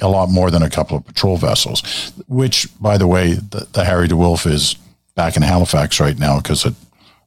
[0.00, 3.84] a lot more than a couple of patrol vessels, which, by the way, the, the
[3.84, 4.76] Harry DeWolf is
[5.14, 6.74] back in Halifax right now because it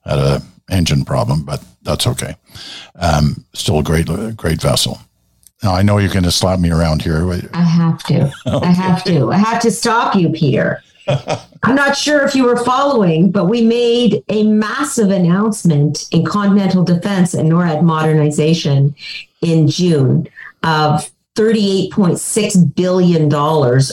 [0.06, 2.36] had a engine problem, but that's okay.
[2.96, 5.00] Um, still a great, great vessel.
[5.64, 7.28] Now I know you're going to slap me around here.
[7.54, 8.32] I have to.
[8.48, 8.68] okay.
[8.68, 9.32] I have to.
[9.32, 10.82] I have to stop you, Peter.
[11.08, 16.84] I'm not sure if you were following, but we made a massive announcement in continental
[16.84, 18.96] defense and NORAD modernization
[19.42, 20.28] in June
[20.64, 23.34] of $38.6 billion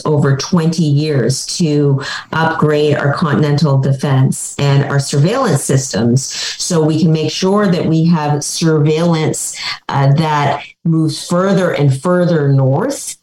[0.05, 6.25] over 20 years to upgrade our continental defense and our surveillance systems.
[6.25, 12.49] So we can make sure that we have surveillance uh, that moves further and further
[12.49, 13.18] north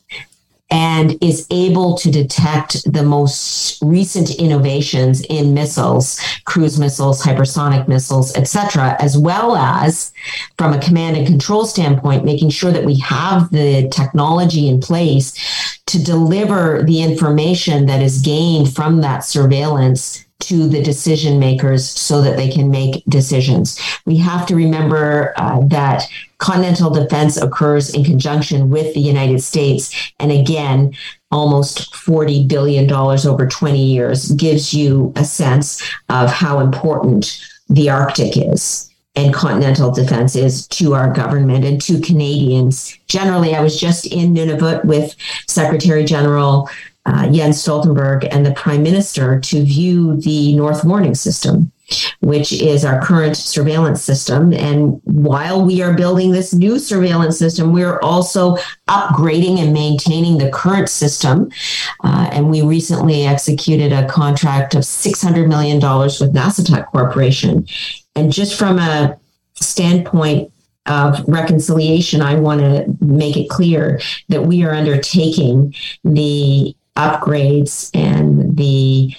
[0.70, 8.34] and is able to detect the most recent innovations in missiles, cruise missiles, hypersonic missiles,
[8.36, 10.12] etc., as well as
[10.58, 15.78] from a command and control standpoint, making sure that we have the technology in place
[15.86, 22.20] to deliver the information that is gained from that surveillance to the decision makers so
[22.20, 23.80] that they can make decisions.
[24.04, 26.04] We have to remember uh, that
[26.38, 30.12] continental defense occurs in conjunction with the United States.
[30.18, 30.94] And again,
[31.30, 38.36] almost $40 billion over 20 years gives you a sense of how important the Arctic
[38.36, 42.98] is and continental defense is to our government and to Canadians.
[43.08, 46.68] Generally, I was just in Nunavut with Secretary General
[47.06, 51.72] uh, Jens Stoltenberg and the Prime Minister to view the North Warning System,
[52.20, 54.52] which is our current surveillance system.
[54.52, 58.56] And while we are building this new surveillance system, we are also
[58.88, 61.50] upgrading and maintaining the current system.
[62.02, 67.66] Uh, and we recently executed a contract of $600 million with Nasittuq Corporation.
[68.14, 69.18] And just from a
[69.54, 70.52] standpoint
[70.86, 78.56] of reconciliation, I want to make it clear that we are undertaking the upgrades and
[78.56, 79.14] the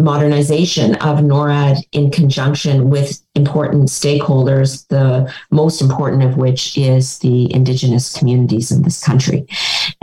[0.00, 7.52] modernization of NORAD in conjunction with important stakeholders, the most important of which is the
[7.52, 9.46] indigenous communities in this country.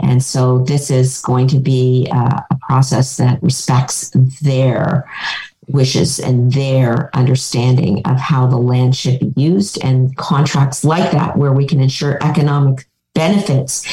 [0.00, 4.10] And so this is going to be uh, a process that respects
[4.42, 5.08] their
[5.68, 11.36] wishes and their understanding of how the land should be used and contracts like that
[11.36, 13.84] where we can ensure economic benefits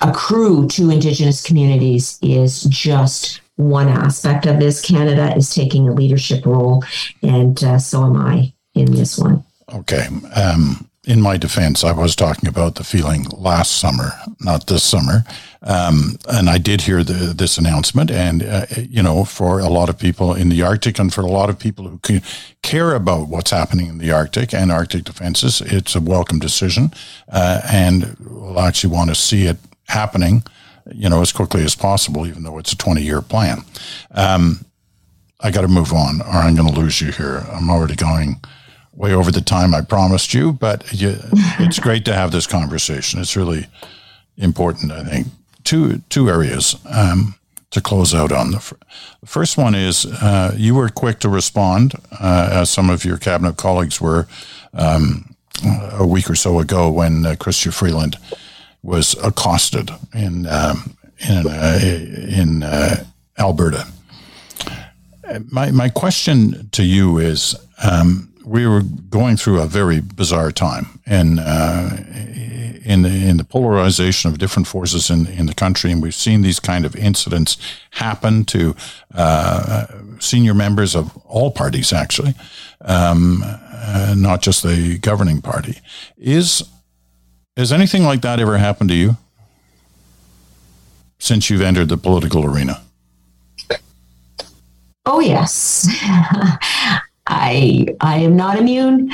[0.00, 4.80] accrue to Indigenous communities is just one aspect of this.
[4.80, 6.82] Canada is taking a leadership role,
[7.22, 9.44] and uh, so am I in this one.
[9.74, 10.06] Okay.
[10.34, 15.24] Um, in my defense, I was talking about the feeling last summer, not this summer.
[15.62, 18.10] Um, and I did hear the, this announcement.
[18.10, 21.30] And, uh, you know, for a lot of people in the Arctic and for a
[21.30, 22.20] lot of people who
[22.62, 26.92] care about what's happening in the Arctic and Arctic defenses, it's a welcome decision.
[27.28, 29.56] Uh, and we'll actually want to see it
[29.86, 30.42] happening,
[30.92, 33.58] you know, as quickly as possible, even though it's a 20 year plan.
[34.12, 34.64] Um,
[35.40, 37.46] I got to move on or I'm going to lose you here.
[37.52, 38.40] I'm already going
[38.94, 41.16] way over the time I promised you, but you,
[41.60, 43.20] it's great to have this conversation.
[43.20, 43.66] It's really
[44.36, 45.28] important, I think.
[45.64, 47.34] Two two areas um,
[47.70, 48.52] to close out on.
[48.52, 48.72] The, f-
[49.20, 53.18] the first one is uh, you were quick to respond, uh, as some of your
[53.18, 54.26] cabinet colleagues were
[54.72, 55.34] um,
[55.92, 58.16] a week or so ago when uh, Chrystia Freeland
[58.82, 60.96] was accosted in um,
[61.28, 63.04] in uh, in uh,
[63.38, 63.86] Alberta.
[65.50, 67.56] My my question to you is.
[67.82, 71.96] Um, we were going through a very bizarre time in uh,
[72.82, 76.42] in the, in the polarization of different forces in in the country, and we've seen
[76.42, 77.58] these kind of incidents
[77.90, 78.74] happen to
[79.14, 79.86] uh,
[80.18, 82.34] senior members of all parties, actually,
[82.80, 85.78] um, uh, not just the governing party.
[86.16, 86.62] Is
[87.58, 89.16] has anything like that ever happened to you
[91.18, 92.82] since you've entered the political arena?
[95.04, 95.86] Oh yes.
[97.26, 99.10] I I am not immune,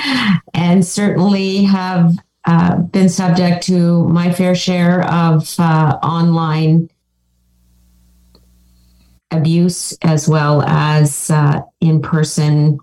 [0.53, 2.13] and certainly have
[2.45, 6.91] uh, been subject to my fair share of uh, online
[9.31, 12.79] abuse as well as uh, in person.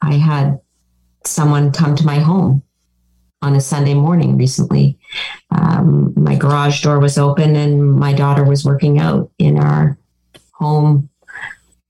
[0.00, 0.60] I had
[1.26, 2.62] someone come to my home
[3.42, 4.98] on a Sunday morning recently.
[5.50, 9.98] Um, my garage door was open and my daughter was working out in our
[10.52, 11.10] home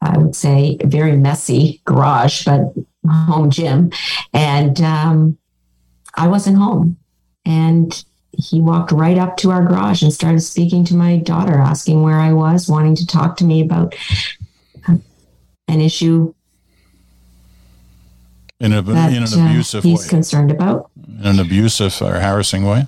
[0.02, 2.72] I would say, very messy garage, but
[3.06, 3.90] home gym.
[4.32, 5.38] And um,
[6.14, 6.96] I wasn't home.
[7.44, 12.02] And he walked right up to our garage and started speaking to my daughter, asking
[12.02, 13.94] where I was, wanting to talk to me about
[14.86, 16.34] an issue
[18.60, 20.08] in, a, that, in an uh, abusive uh, he's way.
[20.08, 20.90] concerned about.
[21.20, 22.86] In an abusive or harassing way.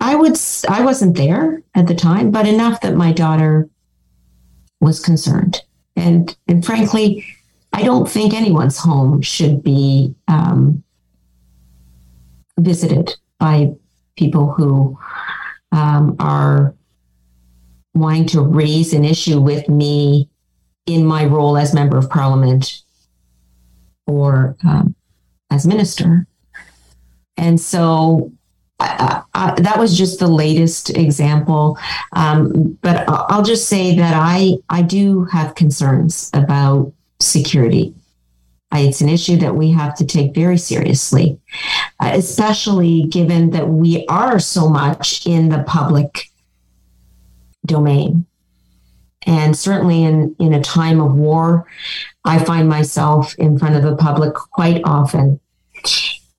[0.00, 0.38] I would.
[0.68, 3.68] I wasn't there at the time, but enough that my daughter
[4.80, 5.62] was concerned.
[5.96, 7.26] And, and frankly,
[7.72, 10.84] I don't think anyone's home should be um,
[12.58, 13.72] visited by
[14.16, 14.96] people who
[15.72, 16.74] um, are
[17.94, 20.28] wanting to raise an issue with me
[20.86, 22.82] in my role as member of parliament
[24.08, 24.94] or um,
[25.50, 26.26] as minister.
[27.36, 28.32] And so
[28.80, 31.78] I, I, that was just the latest example.
[32.12, 37.94] Um, but I'll just say that I, I do have concerns about security.
[38.72, 41.38] It's an issue that we have to take very seriously,
[42.00, 46.30] especially given that we are so much in the public
[47.64, 48.26] domain.
[49.28, 51.66] And certainly in, in a time of war,
[52.24, 55.38] I find myself in front of the public quite often.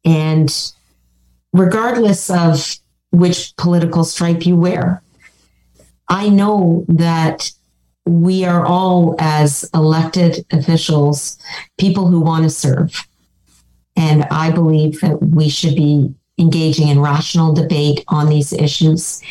[0.04, 0.52] And
[1.54, 2.80] regardless of
[3.12, 5.02] which political stripe you wear.
[6.08, 7.52] I know that
[8.06, 11.38] we are all, as elected officials,
[11.80, 13.08] people who want to serve.
[13.96, 19.22] And I believe that we should be engaging in rational debate on these issues.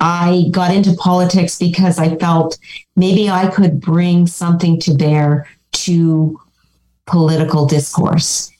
[0.00, 2.58] I got into politics because I felt
[2.98, 6.40] maybe I could bring something to bear to
[7.06, 8.50] political discourse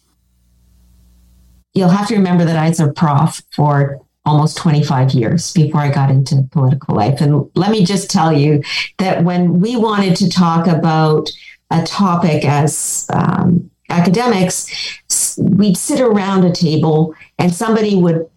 [1.79, 5.91] you'll have to remember that I was a prof for almost 25 years before I
[5.91, 7.21] got into political life.
[7.21, 8.63] And let me just tell you
[8.99, 11.31] that when we wanted to talk about
[11.71, 14.99] a topic as um, academics,
[15.39, 18.29] we'd sit around a table and somebody would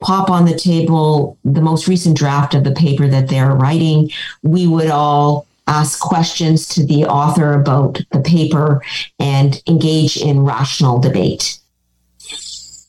[0.00, 4.10] pop on the table the most recent draft of the paper that they're writing.
[4.42, 8.82] We would all ask questions to the author about the paper
[9.18, 11.58] and engage in rational debate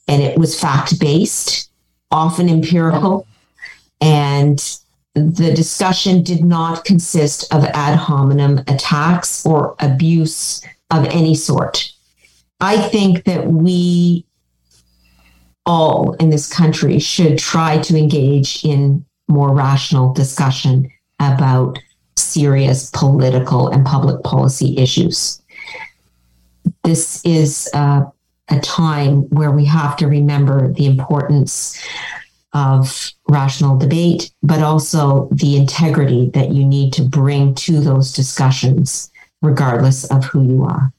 [0.10, 1.70] and it was fact based,
[2.10, 3.28] often empirical.
[4.02, 4.58] And
[5.14, 11.92] the discussion did not consist of ad hominem attacks or abuse of any sort.
[12.60, 14.26] I think that we
[15.66, 21.78] all in this country should try to engage in more rational discussion about
[22.20, 25.42] serious political and public policy issues.
[26.84, 28.06] This is uh,
[28.50, 31.82] a time where we have to remember the importance
[32.54, 39.12] of rational debate, but also the integrity that you need to bring to those discussions,
[39.42, 40.92] regardless of who you are.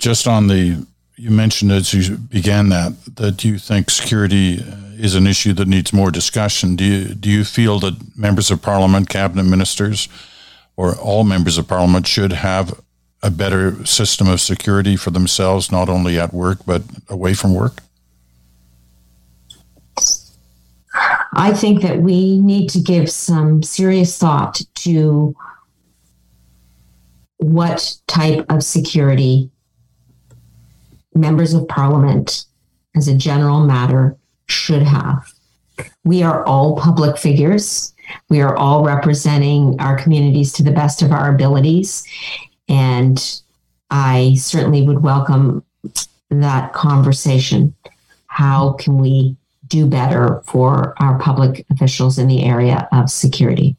[0.00, 0.84] just on the,
[1.16, 4.64] you mentioned as you began that, that you think security
[5.00, 6.76] is an issue that needs more discussion.
[6.76, 10.08] Do you, do you feel that members of parliament, cabinet ministers,
[10.76, 12.80] or all members of parliament should have
[13.22, 17.82] a better system of security for themselves, not only at work, but away from work?
[21.32, 25.34] I think that we need to give some serious thought to
[27.36, 29.50] what type of security
[31.14, 32.44] members of parliament,
[32.96, 34.16] as a general matter,
[34.50, 35.32] should have.
[36.04, 37.94] We are all public figures.
[38.28, 42.04] We are all representing our communities to the best of our abilities.
[42.68, 43.40] And
[43.90, 45.64] I certainly would welcome
[46.30, 47.74] that conversation.
[48.26, 49.36] How can we
[49.66, 53.76] do better for our public officials in the area of security?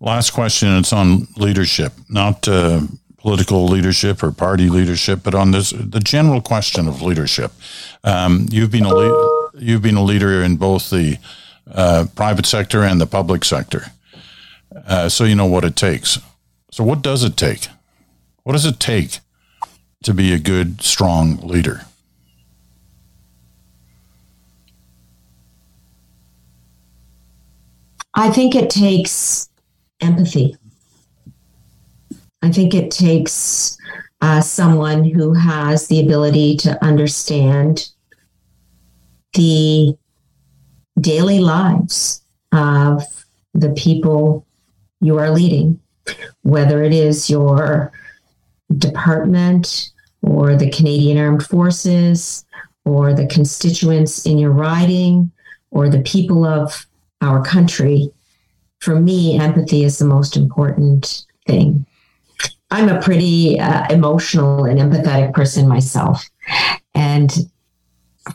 [0.00, 0.76] Last question.
[0.76, 2.80] It's on leadership, not uh,
[3.18, 7.52] political leadership or party leadership, but on this the general question of leadership.
[8.02, 11.18] Um, you've been a le- you've been a leader in both the
[11.70, 13.86] uh, private sector and the public sector,
[14.86, 16.18] uh, so you know what it takes.
[16.70, 17.68] So, what does it take?
[18.42, 19.20] What does it take
[20.02, 21.82] to be a good, strong leader?
[28.14, 29.48] I think it takes
[30.00, 30.56] empathy.
[32.42, 33.76] I think it takes
[34.20, 37.90] uh, someone who has the ability to understand
[39.34, 39.96] the
[41.00, 42.22] daily lives
[42.52, 43.02] of
[43.52, 44.46] the people
[45.00, 45.80] you are leading,
[46.42, 47.92] whether it is your
[48.78, 49.90] department
[50.22, 52.44] or the Canadian Armed Forces
[52.84, 55.30] or the constituents in your riding
[55.70, 56.86] or the people of
[57.20, 58.10] our country,
[58.80, 61.86] for me, empathy is the most important thing.
[62.70, 66.28] I'm a pretty uh, emotional and empathetic person myself.
[66.94, 67.32] And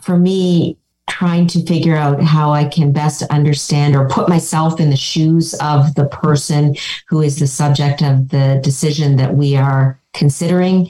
[0.02, 0.76] for me,
[1.10, 5.54] trying to figure out how I can best understand or put myself in the shoes
[5.54, 6.76] of the person
[7.08, 10.88] who is the subject of the decision that we are considering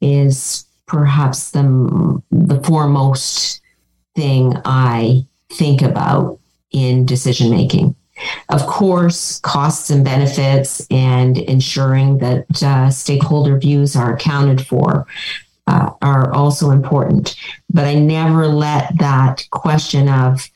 [0.00, 3.62] is perhaps the, the foremost
[4.16, 6.40] thing I think about
[6.72, 7.94] in decision making.
[8.48, 15.06] Of course, costs and benefits and ensuring that uh, stakeholder views are accounted for
[15.72, 17.34] uh, are also important.
[17.70, 20.48] But I never let that question of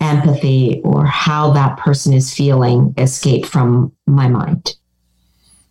[0.00, 4.74] empathy or how that person is feeling escape from my mind.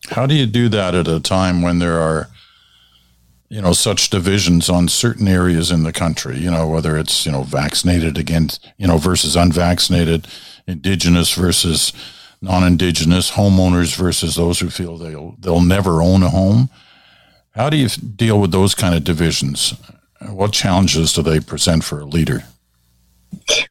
[0.10, 2.30] How do you do that at a time when there are
[3.50, 7.32] you know such divisions on certain areas in the country you know whether it's you
[7.32, 10.28] know vaccinated against you know versus unvaccinated
[10.66, 11.94] indigenous versus
[12.42, 16.68] non-indigenous homeowners versus those who feel they'll they'll never own a home
[17.54, 19.74] how do you deal with those kind of divisions
[20.30, 22.44] what challenges do they present for a leader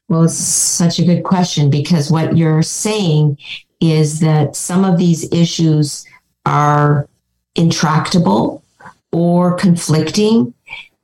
[0.09, 3.37] well it's such a good question because what you're saying
[3.81, 6.05] is that some of these issues
[6.45, 7.07] are
[7.55, 8.63] intractable
[9.11, 10.53] or conflicting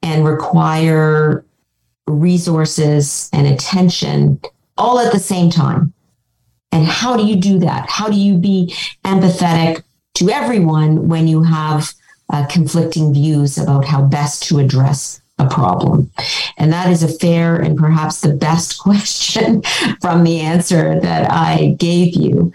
[0.01, 1.45] and require
[2.07, 4.39] resources and attention
[4.77, 5.93] all at the same time.
[6.71, 7.89] And how do you do that?
[7.89, 8.73] How do you be
[9.03, 9.83] empathetic
[10.15, 11.93] to everyone when you have
[12.29, 16.11] uh, conflicting views about how best to address a problem?
[16.57, 19.63] And that is a fair and perhaps the best question
[20.01, 22.53] from the answer that I gave you.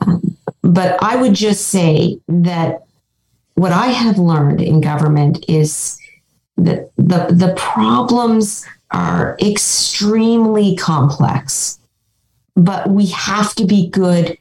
[0.00, 2.86] Um, but I would just say that
[3.54, 5.98] what I have learned in government is
[6.56, 11.78] that the, the problems are extremely complex,
[12.54, 14.38] but we have to be good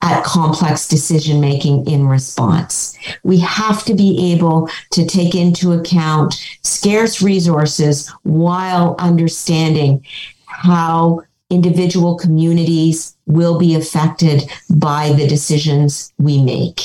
[0.00, 2.96] at complex decision making in response.
[3.24, 10.04] We have to be able to take into account scarce resources while understanding
[10.46, 16.82] how individual communities will be affected by the decisions we make.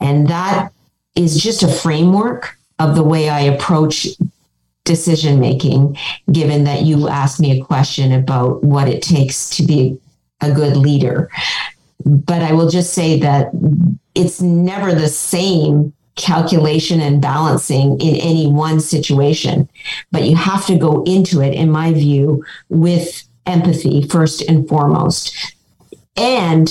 [0.00, 0.72] And that
[1.14, 4.08] is just a framework of the way I approach
[4.84, 5.96] decision making,
[6.32, 9.98] given that you asked me a question about what it takes to be
[10.40, 11.30] a good leader.
[12.04, 13.50] But I will just say that
[14.14, 19.68] it's never the same calculation and balancing in any one situation,
[20.10, 25.54] but you have to go into it, in my view, with empathy first and foremost,
[26.16, 26.68] and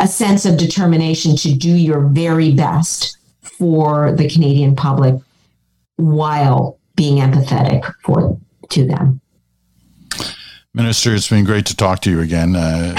[0.00, 5.14] a sense of determination to do your very best for the Canadian public
[5.96, 8.38] while being empathetic for
[8.70, 9.20] to them.
[10.72, 12.54] Minister, it's been great to talk to you again.
[12.56, 12.94] Uh,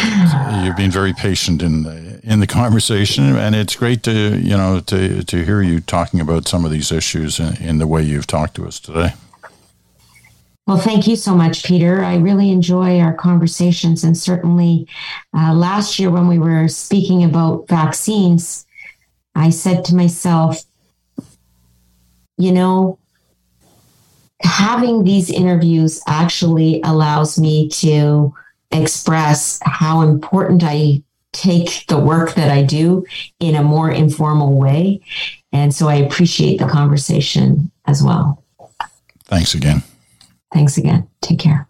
[0.59, 4.79] you've been very patient in the in the conversation, and it's great to you know
[4.81, 8.27] to to hear you talking about some of these issues in, in the way you've
[8.27, 9.13] talked to us today.
[10.67, 12.03] Well, thank you so much, Peter.
[12.03, 14.87] I really enjoy our conversations, and certainly
[15.35, 18.65] uh, last year when we were speaking about vaccines,
[19.35, 20.63] I said to myself,
[22.37, 22.99] you know,
[24.43, 28.33] having these interviews actually allows me to
[28.71, 31.03] express how important I
[31.33, 33.05] take the work that I do
[33.39, 35.01] in a more informal way.
[35.53, 38.43] And so I appreciate the conversation as well.
[39.25, 39.83] Thanks again.
[40.53, 41.07] Thanks again.
[41.21, 41.67] Take care.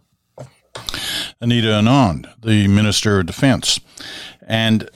[1.39, 3.79] Anita Anand, the Minister of Defense.
[4.47, 4.89] And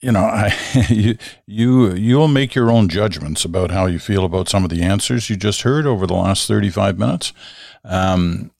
[0.00, 0.54] you know, I,
[0.88, 4.82] you you you'll make your own judgments about how you feel about some of the
[4.82, 7.32] answers you just heard over the last 35 minutes.
[7.84, 8.50] Um,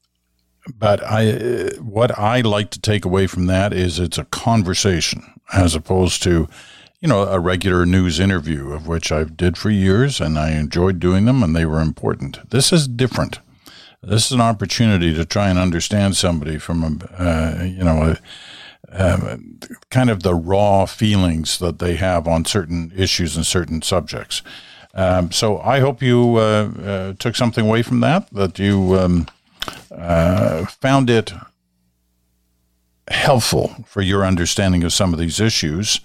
[0.74, 5.74] but I, what I like to take away from that is it's a conversation as
[5.74, 6.48] opposed to,
[7.00, 10.98] you know, a regular news interview of which I've did for years and I enjoyed
[10.98, 12.50] doing them and they were important.
[12.50, 13.38] This is different.
[14.02, 18.18] This is an opportunity to try and understand somebody from a, uh, you know, a,
[18.92, 19.36] uh,
[19.90, 24.42] kind of the raw feelings that they have on certain issues and certain subjects.
[24.94, 29.26] Um, so I hope you uh, uh took something away from that, that you um,
[29.90, 31.32] uh, found it
[33.08, 36.00] helpful for your understanding of some of these issues,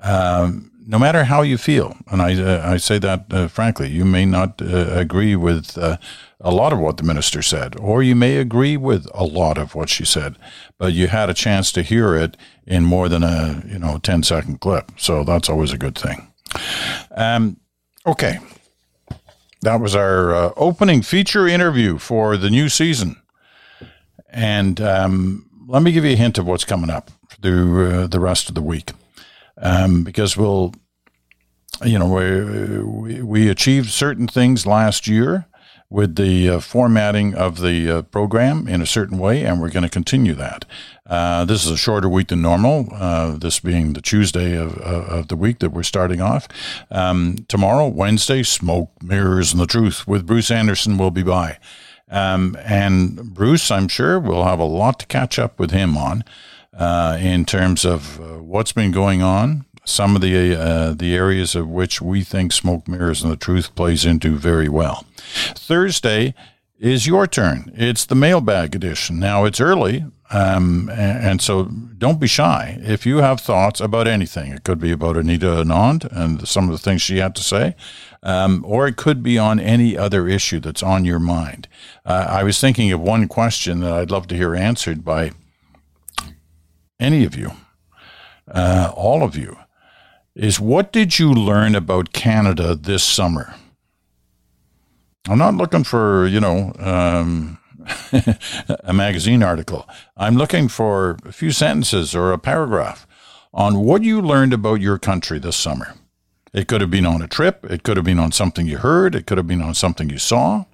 [0.00, 1.96] um, no matter how you feel.
[2.10, 5.98] And I, uh, I say that uh, frankly, you may not uh, agree with uh,
[6.40, 9.74] a lot of what the minister said, or you may agree with a lot of
[9.74, 10.36] what she said,
[10.78, 12.36] but you had a chance to hear it
[12.66, 14.92] in more than a you know 10 second clip.
[14.96, 16.32] So that's always a good thing.
[17.10, 17.58] Um,
[18.06, 18.38] okay,
[19.62, 23.16] that was our uh, opening feature interview for the new season.
[24.30, 27.10] And um, let me give you a hint of what's coming up
[27.42, 28.92] through uh, the rest of the week.
[29.60, 30.74] Um, because we'll,
[31.84, 35.46] you know, we, we achieved certain things last year
[35.90, 39.84] with the uh, formatting of the uh, program in a certain way, and we're going
[39.84, 40.64] to continue that.
[41.06, 45.28] Uh, this is a shorter week than normal, uh, this being the Tuesday of, of
[45.28, 46.46] the week that we're starting off.
[46.90, 51.58] Um, tomorrow, Wednesday, Smoke, Mirrors, and the Truth with Bruce Anderson will be by.
[52.10, 56.24] Um, and Bruce, I'm sure, will have a lot to catch up with him on
[56.78, 61.54] uh, in terms of uh, what's been going on, some of the uh, the areas
[61.54, 65.04] of which we think smoke mirrors and the truth plays into very well.
[65.54, 66.34] Thursday
[66.78, 67.72] is your turn.
[67.74, 69.18] It's the mailbag edition.
[69.18, 72.78] Now it's early, um, and, so don't be shy.
[72.82, 76.72] If you have thoughts about anything, it could be about Anita Anand and some of
[76.72, 77.74] the things she had to say,
[78.22, 81.66] um, or it could be on any other issue that's on your mind.
[82.06, 85.32] Uh, I was thinking of one question that I'd love to hear answered by
[87.00, 87.52] any of you,
[88.48, 89.56] uh, all of you
[90.38, 93.54] is what did you learn about Canada this summer?
[95.28, 97.58] I'm not looking for, you know, um,
[98.84, 99.86] a magazine article.
[100.16, 103.06] I'm looking for a few sentences or a paragraph
[103.52, 105.94] on what you learned about your country this summer.
[106.54, 109.14] It could have been on a trip, it could have been on something you heard,
[109.16, 110.64] it could have been on something you saw.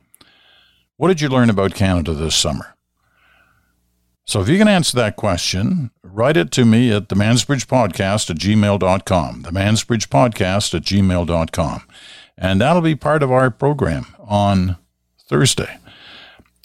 [0.97, 2.74] What did you learn about Canada this summer?
[4.27, 8.31] So if you can answer that question, write it to me at the Mansbridge Podcast
[8.31, 9.43] at gmail.com.
[9.43, 11.83] The Mansbridge Podcast at gmail.com.
[12.39, 14.77] And that'll be part of our program on
[15.29, 15.79] Thursday.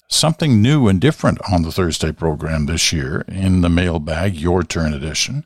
[0.08, 4.94] Something new and different on the Thursday program this year in the mailbag, Your Turn
[4.94, 5.46] edition.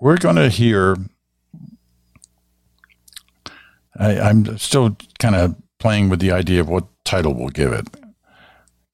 [0.00, 0.96] We're going to hear.
[3.96, 7.86] I, I'm still kind of playing with the idea of what title we'll give it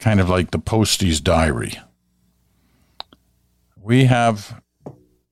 [0.05, 1.80] kind of like the Postie's diary.
[3.80, 4.61] We have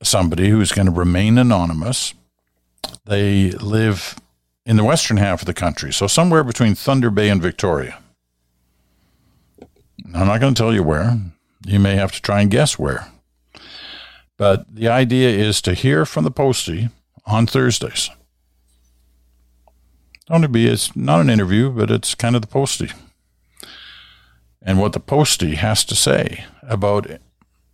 [0.01, 2.15] somebody who's going to remain anonymous.
[3.05, 4.15] They live
[4.65, 7.99] in the western half of the country, so somewhere between Thunder Bay and Victoria.
[10.15, 11.19] I'm not going to tell you where.
[11.67, 13.11] You may have to try and guess where.
[14.37, 16.89] But the idea is to hear from the postie
[17.27, 18.09] on Thursdays.
[20.31, 22.89] Only be it's not an interview, but it's kind of the postie
[24.63, 27.07] and what the postie has to say about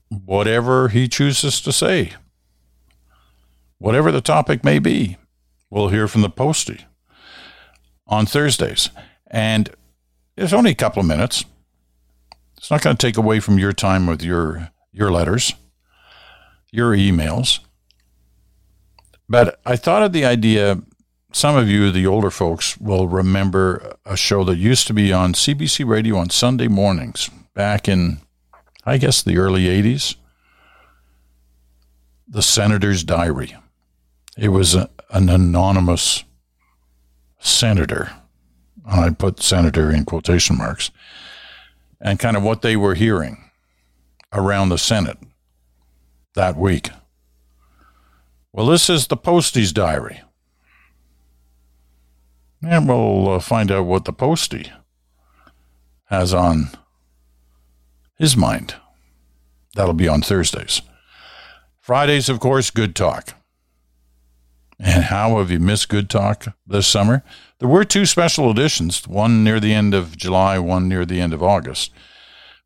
[0.10, 2.14] whatever he chooses to say.
[3.78, 5.18] Whatever the topic may be,
[5.70, 6.86] we'll hear from the postie
[8.08, 8.90] on Thursdays.
[9.28, 9.70] And
[10.36, 11.46] it's only a couple of minutes.
[12.58, 15.54] It's not going to take away from your time with your your letters,
[16.72, 17.60] your emails.
[19.30, 20.82] But I thought of the idea
[21.32, 25.34] some of you, the older folks, will remember a show that used to be on
[25.34, 28.20] CBC Radio on Sunday mornings back in,
[28.86, 30.16] I guess, the early 80s.
[32.28, 33.56] the senator's diary.
[34.38, 36.24] It was a, an anonymous
[37.40, 38.12] senator,
[38.86, 40.92] and I put senator in quotation marks,
[42.00, 43.50] and kind of what they were hearing
[44.32, 45.18] around the Senate
[46.36, 46.90] that week.
[48.54, 50.22] Well, this is the Postie's diary.
[52.62, 54.72] And we'll uh, find out what the Postie
[56.06, 56.70] has on
[58.18, 58.76] his mind.
[59.76, 60.82] That'll be on Thursdays.
[61.80, 63.34] Fridays, of course, Good Talk.
[64.80, 67.24] And how have you missed Good Talk this summer?
[67.60, 71.34] There were two special editions, one near the end of July, one near the end
[71.34, 71.92] of August,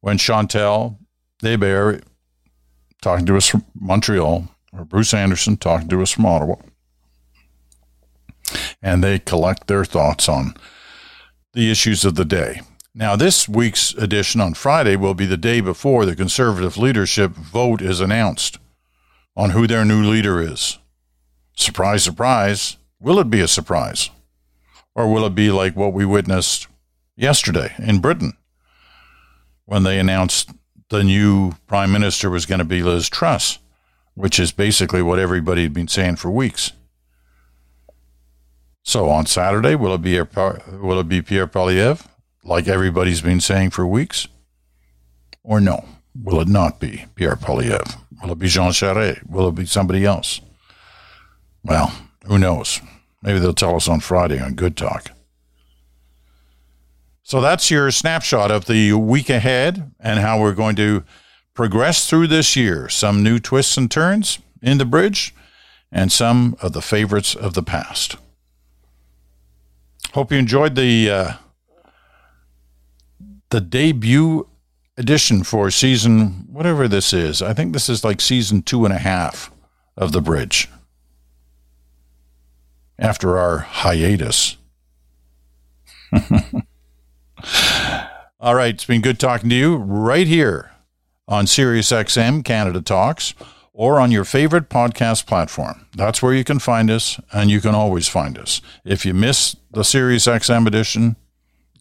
[0.02, 1.00] when Chantal
[1.42, 2.04] Hebert,
[3.02, 6.56] talking to us from Montreal, or Bruce Anderson talking to us from Ottawa,
[8.84, 10.54] and they collect their thoughts on
[11.54, 12.62] the issues of the day.
[12.94, 17.82] Now, this week's edition on Friday will be the day before the conservative leadership vote
[17.82, 18.60] is announced
[19.36, 20.78] on who their new leader is.
[21.56, 22.78] Surprise, surprise.
[23.00, 24.10] Will it be a surprise?
[24.94, 26.68] Or will it be like what we witnessed
[27.16, 28.34] yesterday in Britain
[29.66, 30.52] when they announced
[30.90, 33.58] the new prime minister was going to be Liz Truss,
[34.14, 36.74] which is basically what everybody had been saying for weeks?
[38.84, 42.06] So on Saturday, will it be will it be Pierre Poilievre?
[42.44, 44.28] like everybody's been saying for weeks?
[45.44, 45.86] Or no?
[46.16, 47.98] Will it not be Pierre Poilievre?
[48.22, 49.28] Will it be Jean Charest?
[49.30, 50.42] Will it be somebody else?
[51.64, 51.94] Well,
[52.26, 52.82] who knows?
[53.22, 55.12] Maybe they'll tell us on Friday on Good Talk.
[57.24, 61.04] So that's your snapshot of the week ahead and how we're going to
[61.54, 62.90] progress through this year.
[62.90, 65.34] Some new twists and turns in the bridge
[65.92, 68.18] and some of the favorites of the past.
[70.12, 71.34] Hope you enjoyed the uh,
[73.50, 74.48] the debut
[74.98, 77.42] edition for season, whatever this is.
[77.42, 79.52] I think this is like season two and a half
[79.98, 80.70] of The Bridge.
[83.00, 84.58] After our hiatus.
[88.40, 90.72] All right, it's been good talking to you right here
[91.28, 93.34] on SiriusXM Canada Talks
[93.74, 95.88] or on your favorite podcast platform.
[95.96, 98.62] That's where you can find us, and you can always find us.
[98.86, 101.16] If you miss the SiriusXM edition,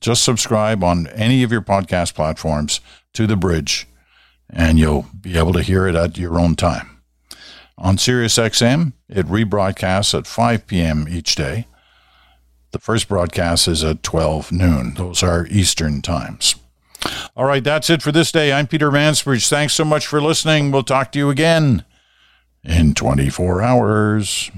[0.01, 2.80] just subscribe on any of your podcast platforms
[3.12, 3.86] to The Bridge,
[4.51, 7.03] and you'll be able to hear it at your own time.
[7.76, 11.07] On SiriusXM, it rebroadcasts at 5 p.m.
[11.09, 11.66] each day.
[12.70, 14.95] The first broadcast is at 12 noon.
[14.95, 16.55] Those are Eastern times.
[17.36, 18.53] All right, that's it for this day.
[18.53, 19.48] I'm Peter Mansbridge.
[19.48, 20.70] Thanks so much for listening.
[20.70, 21.84] We'll talk to you again
[22.62, 24.50] in 24 hours.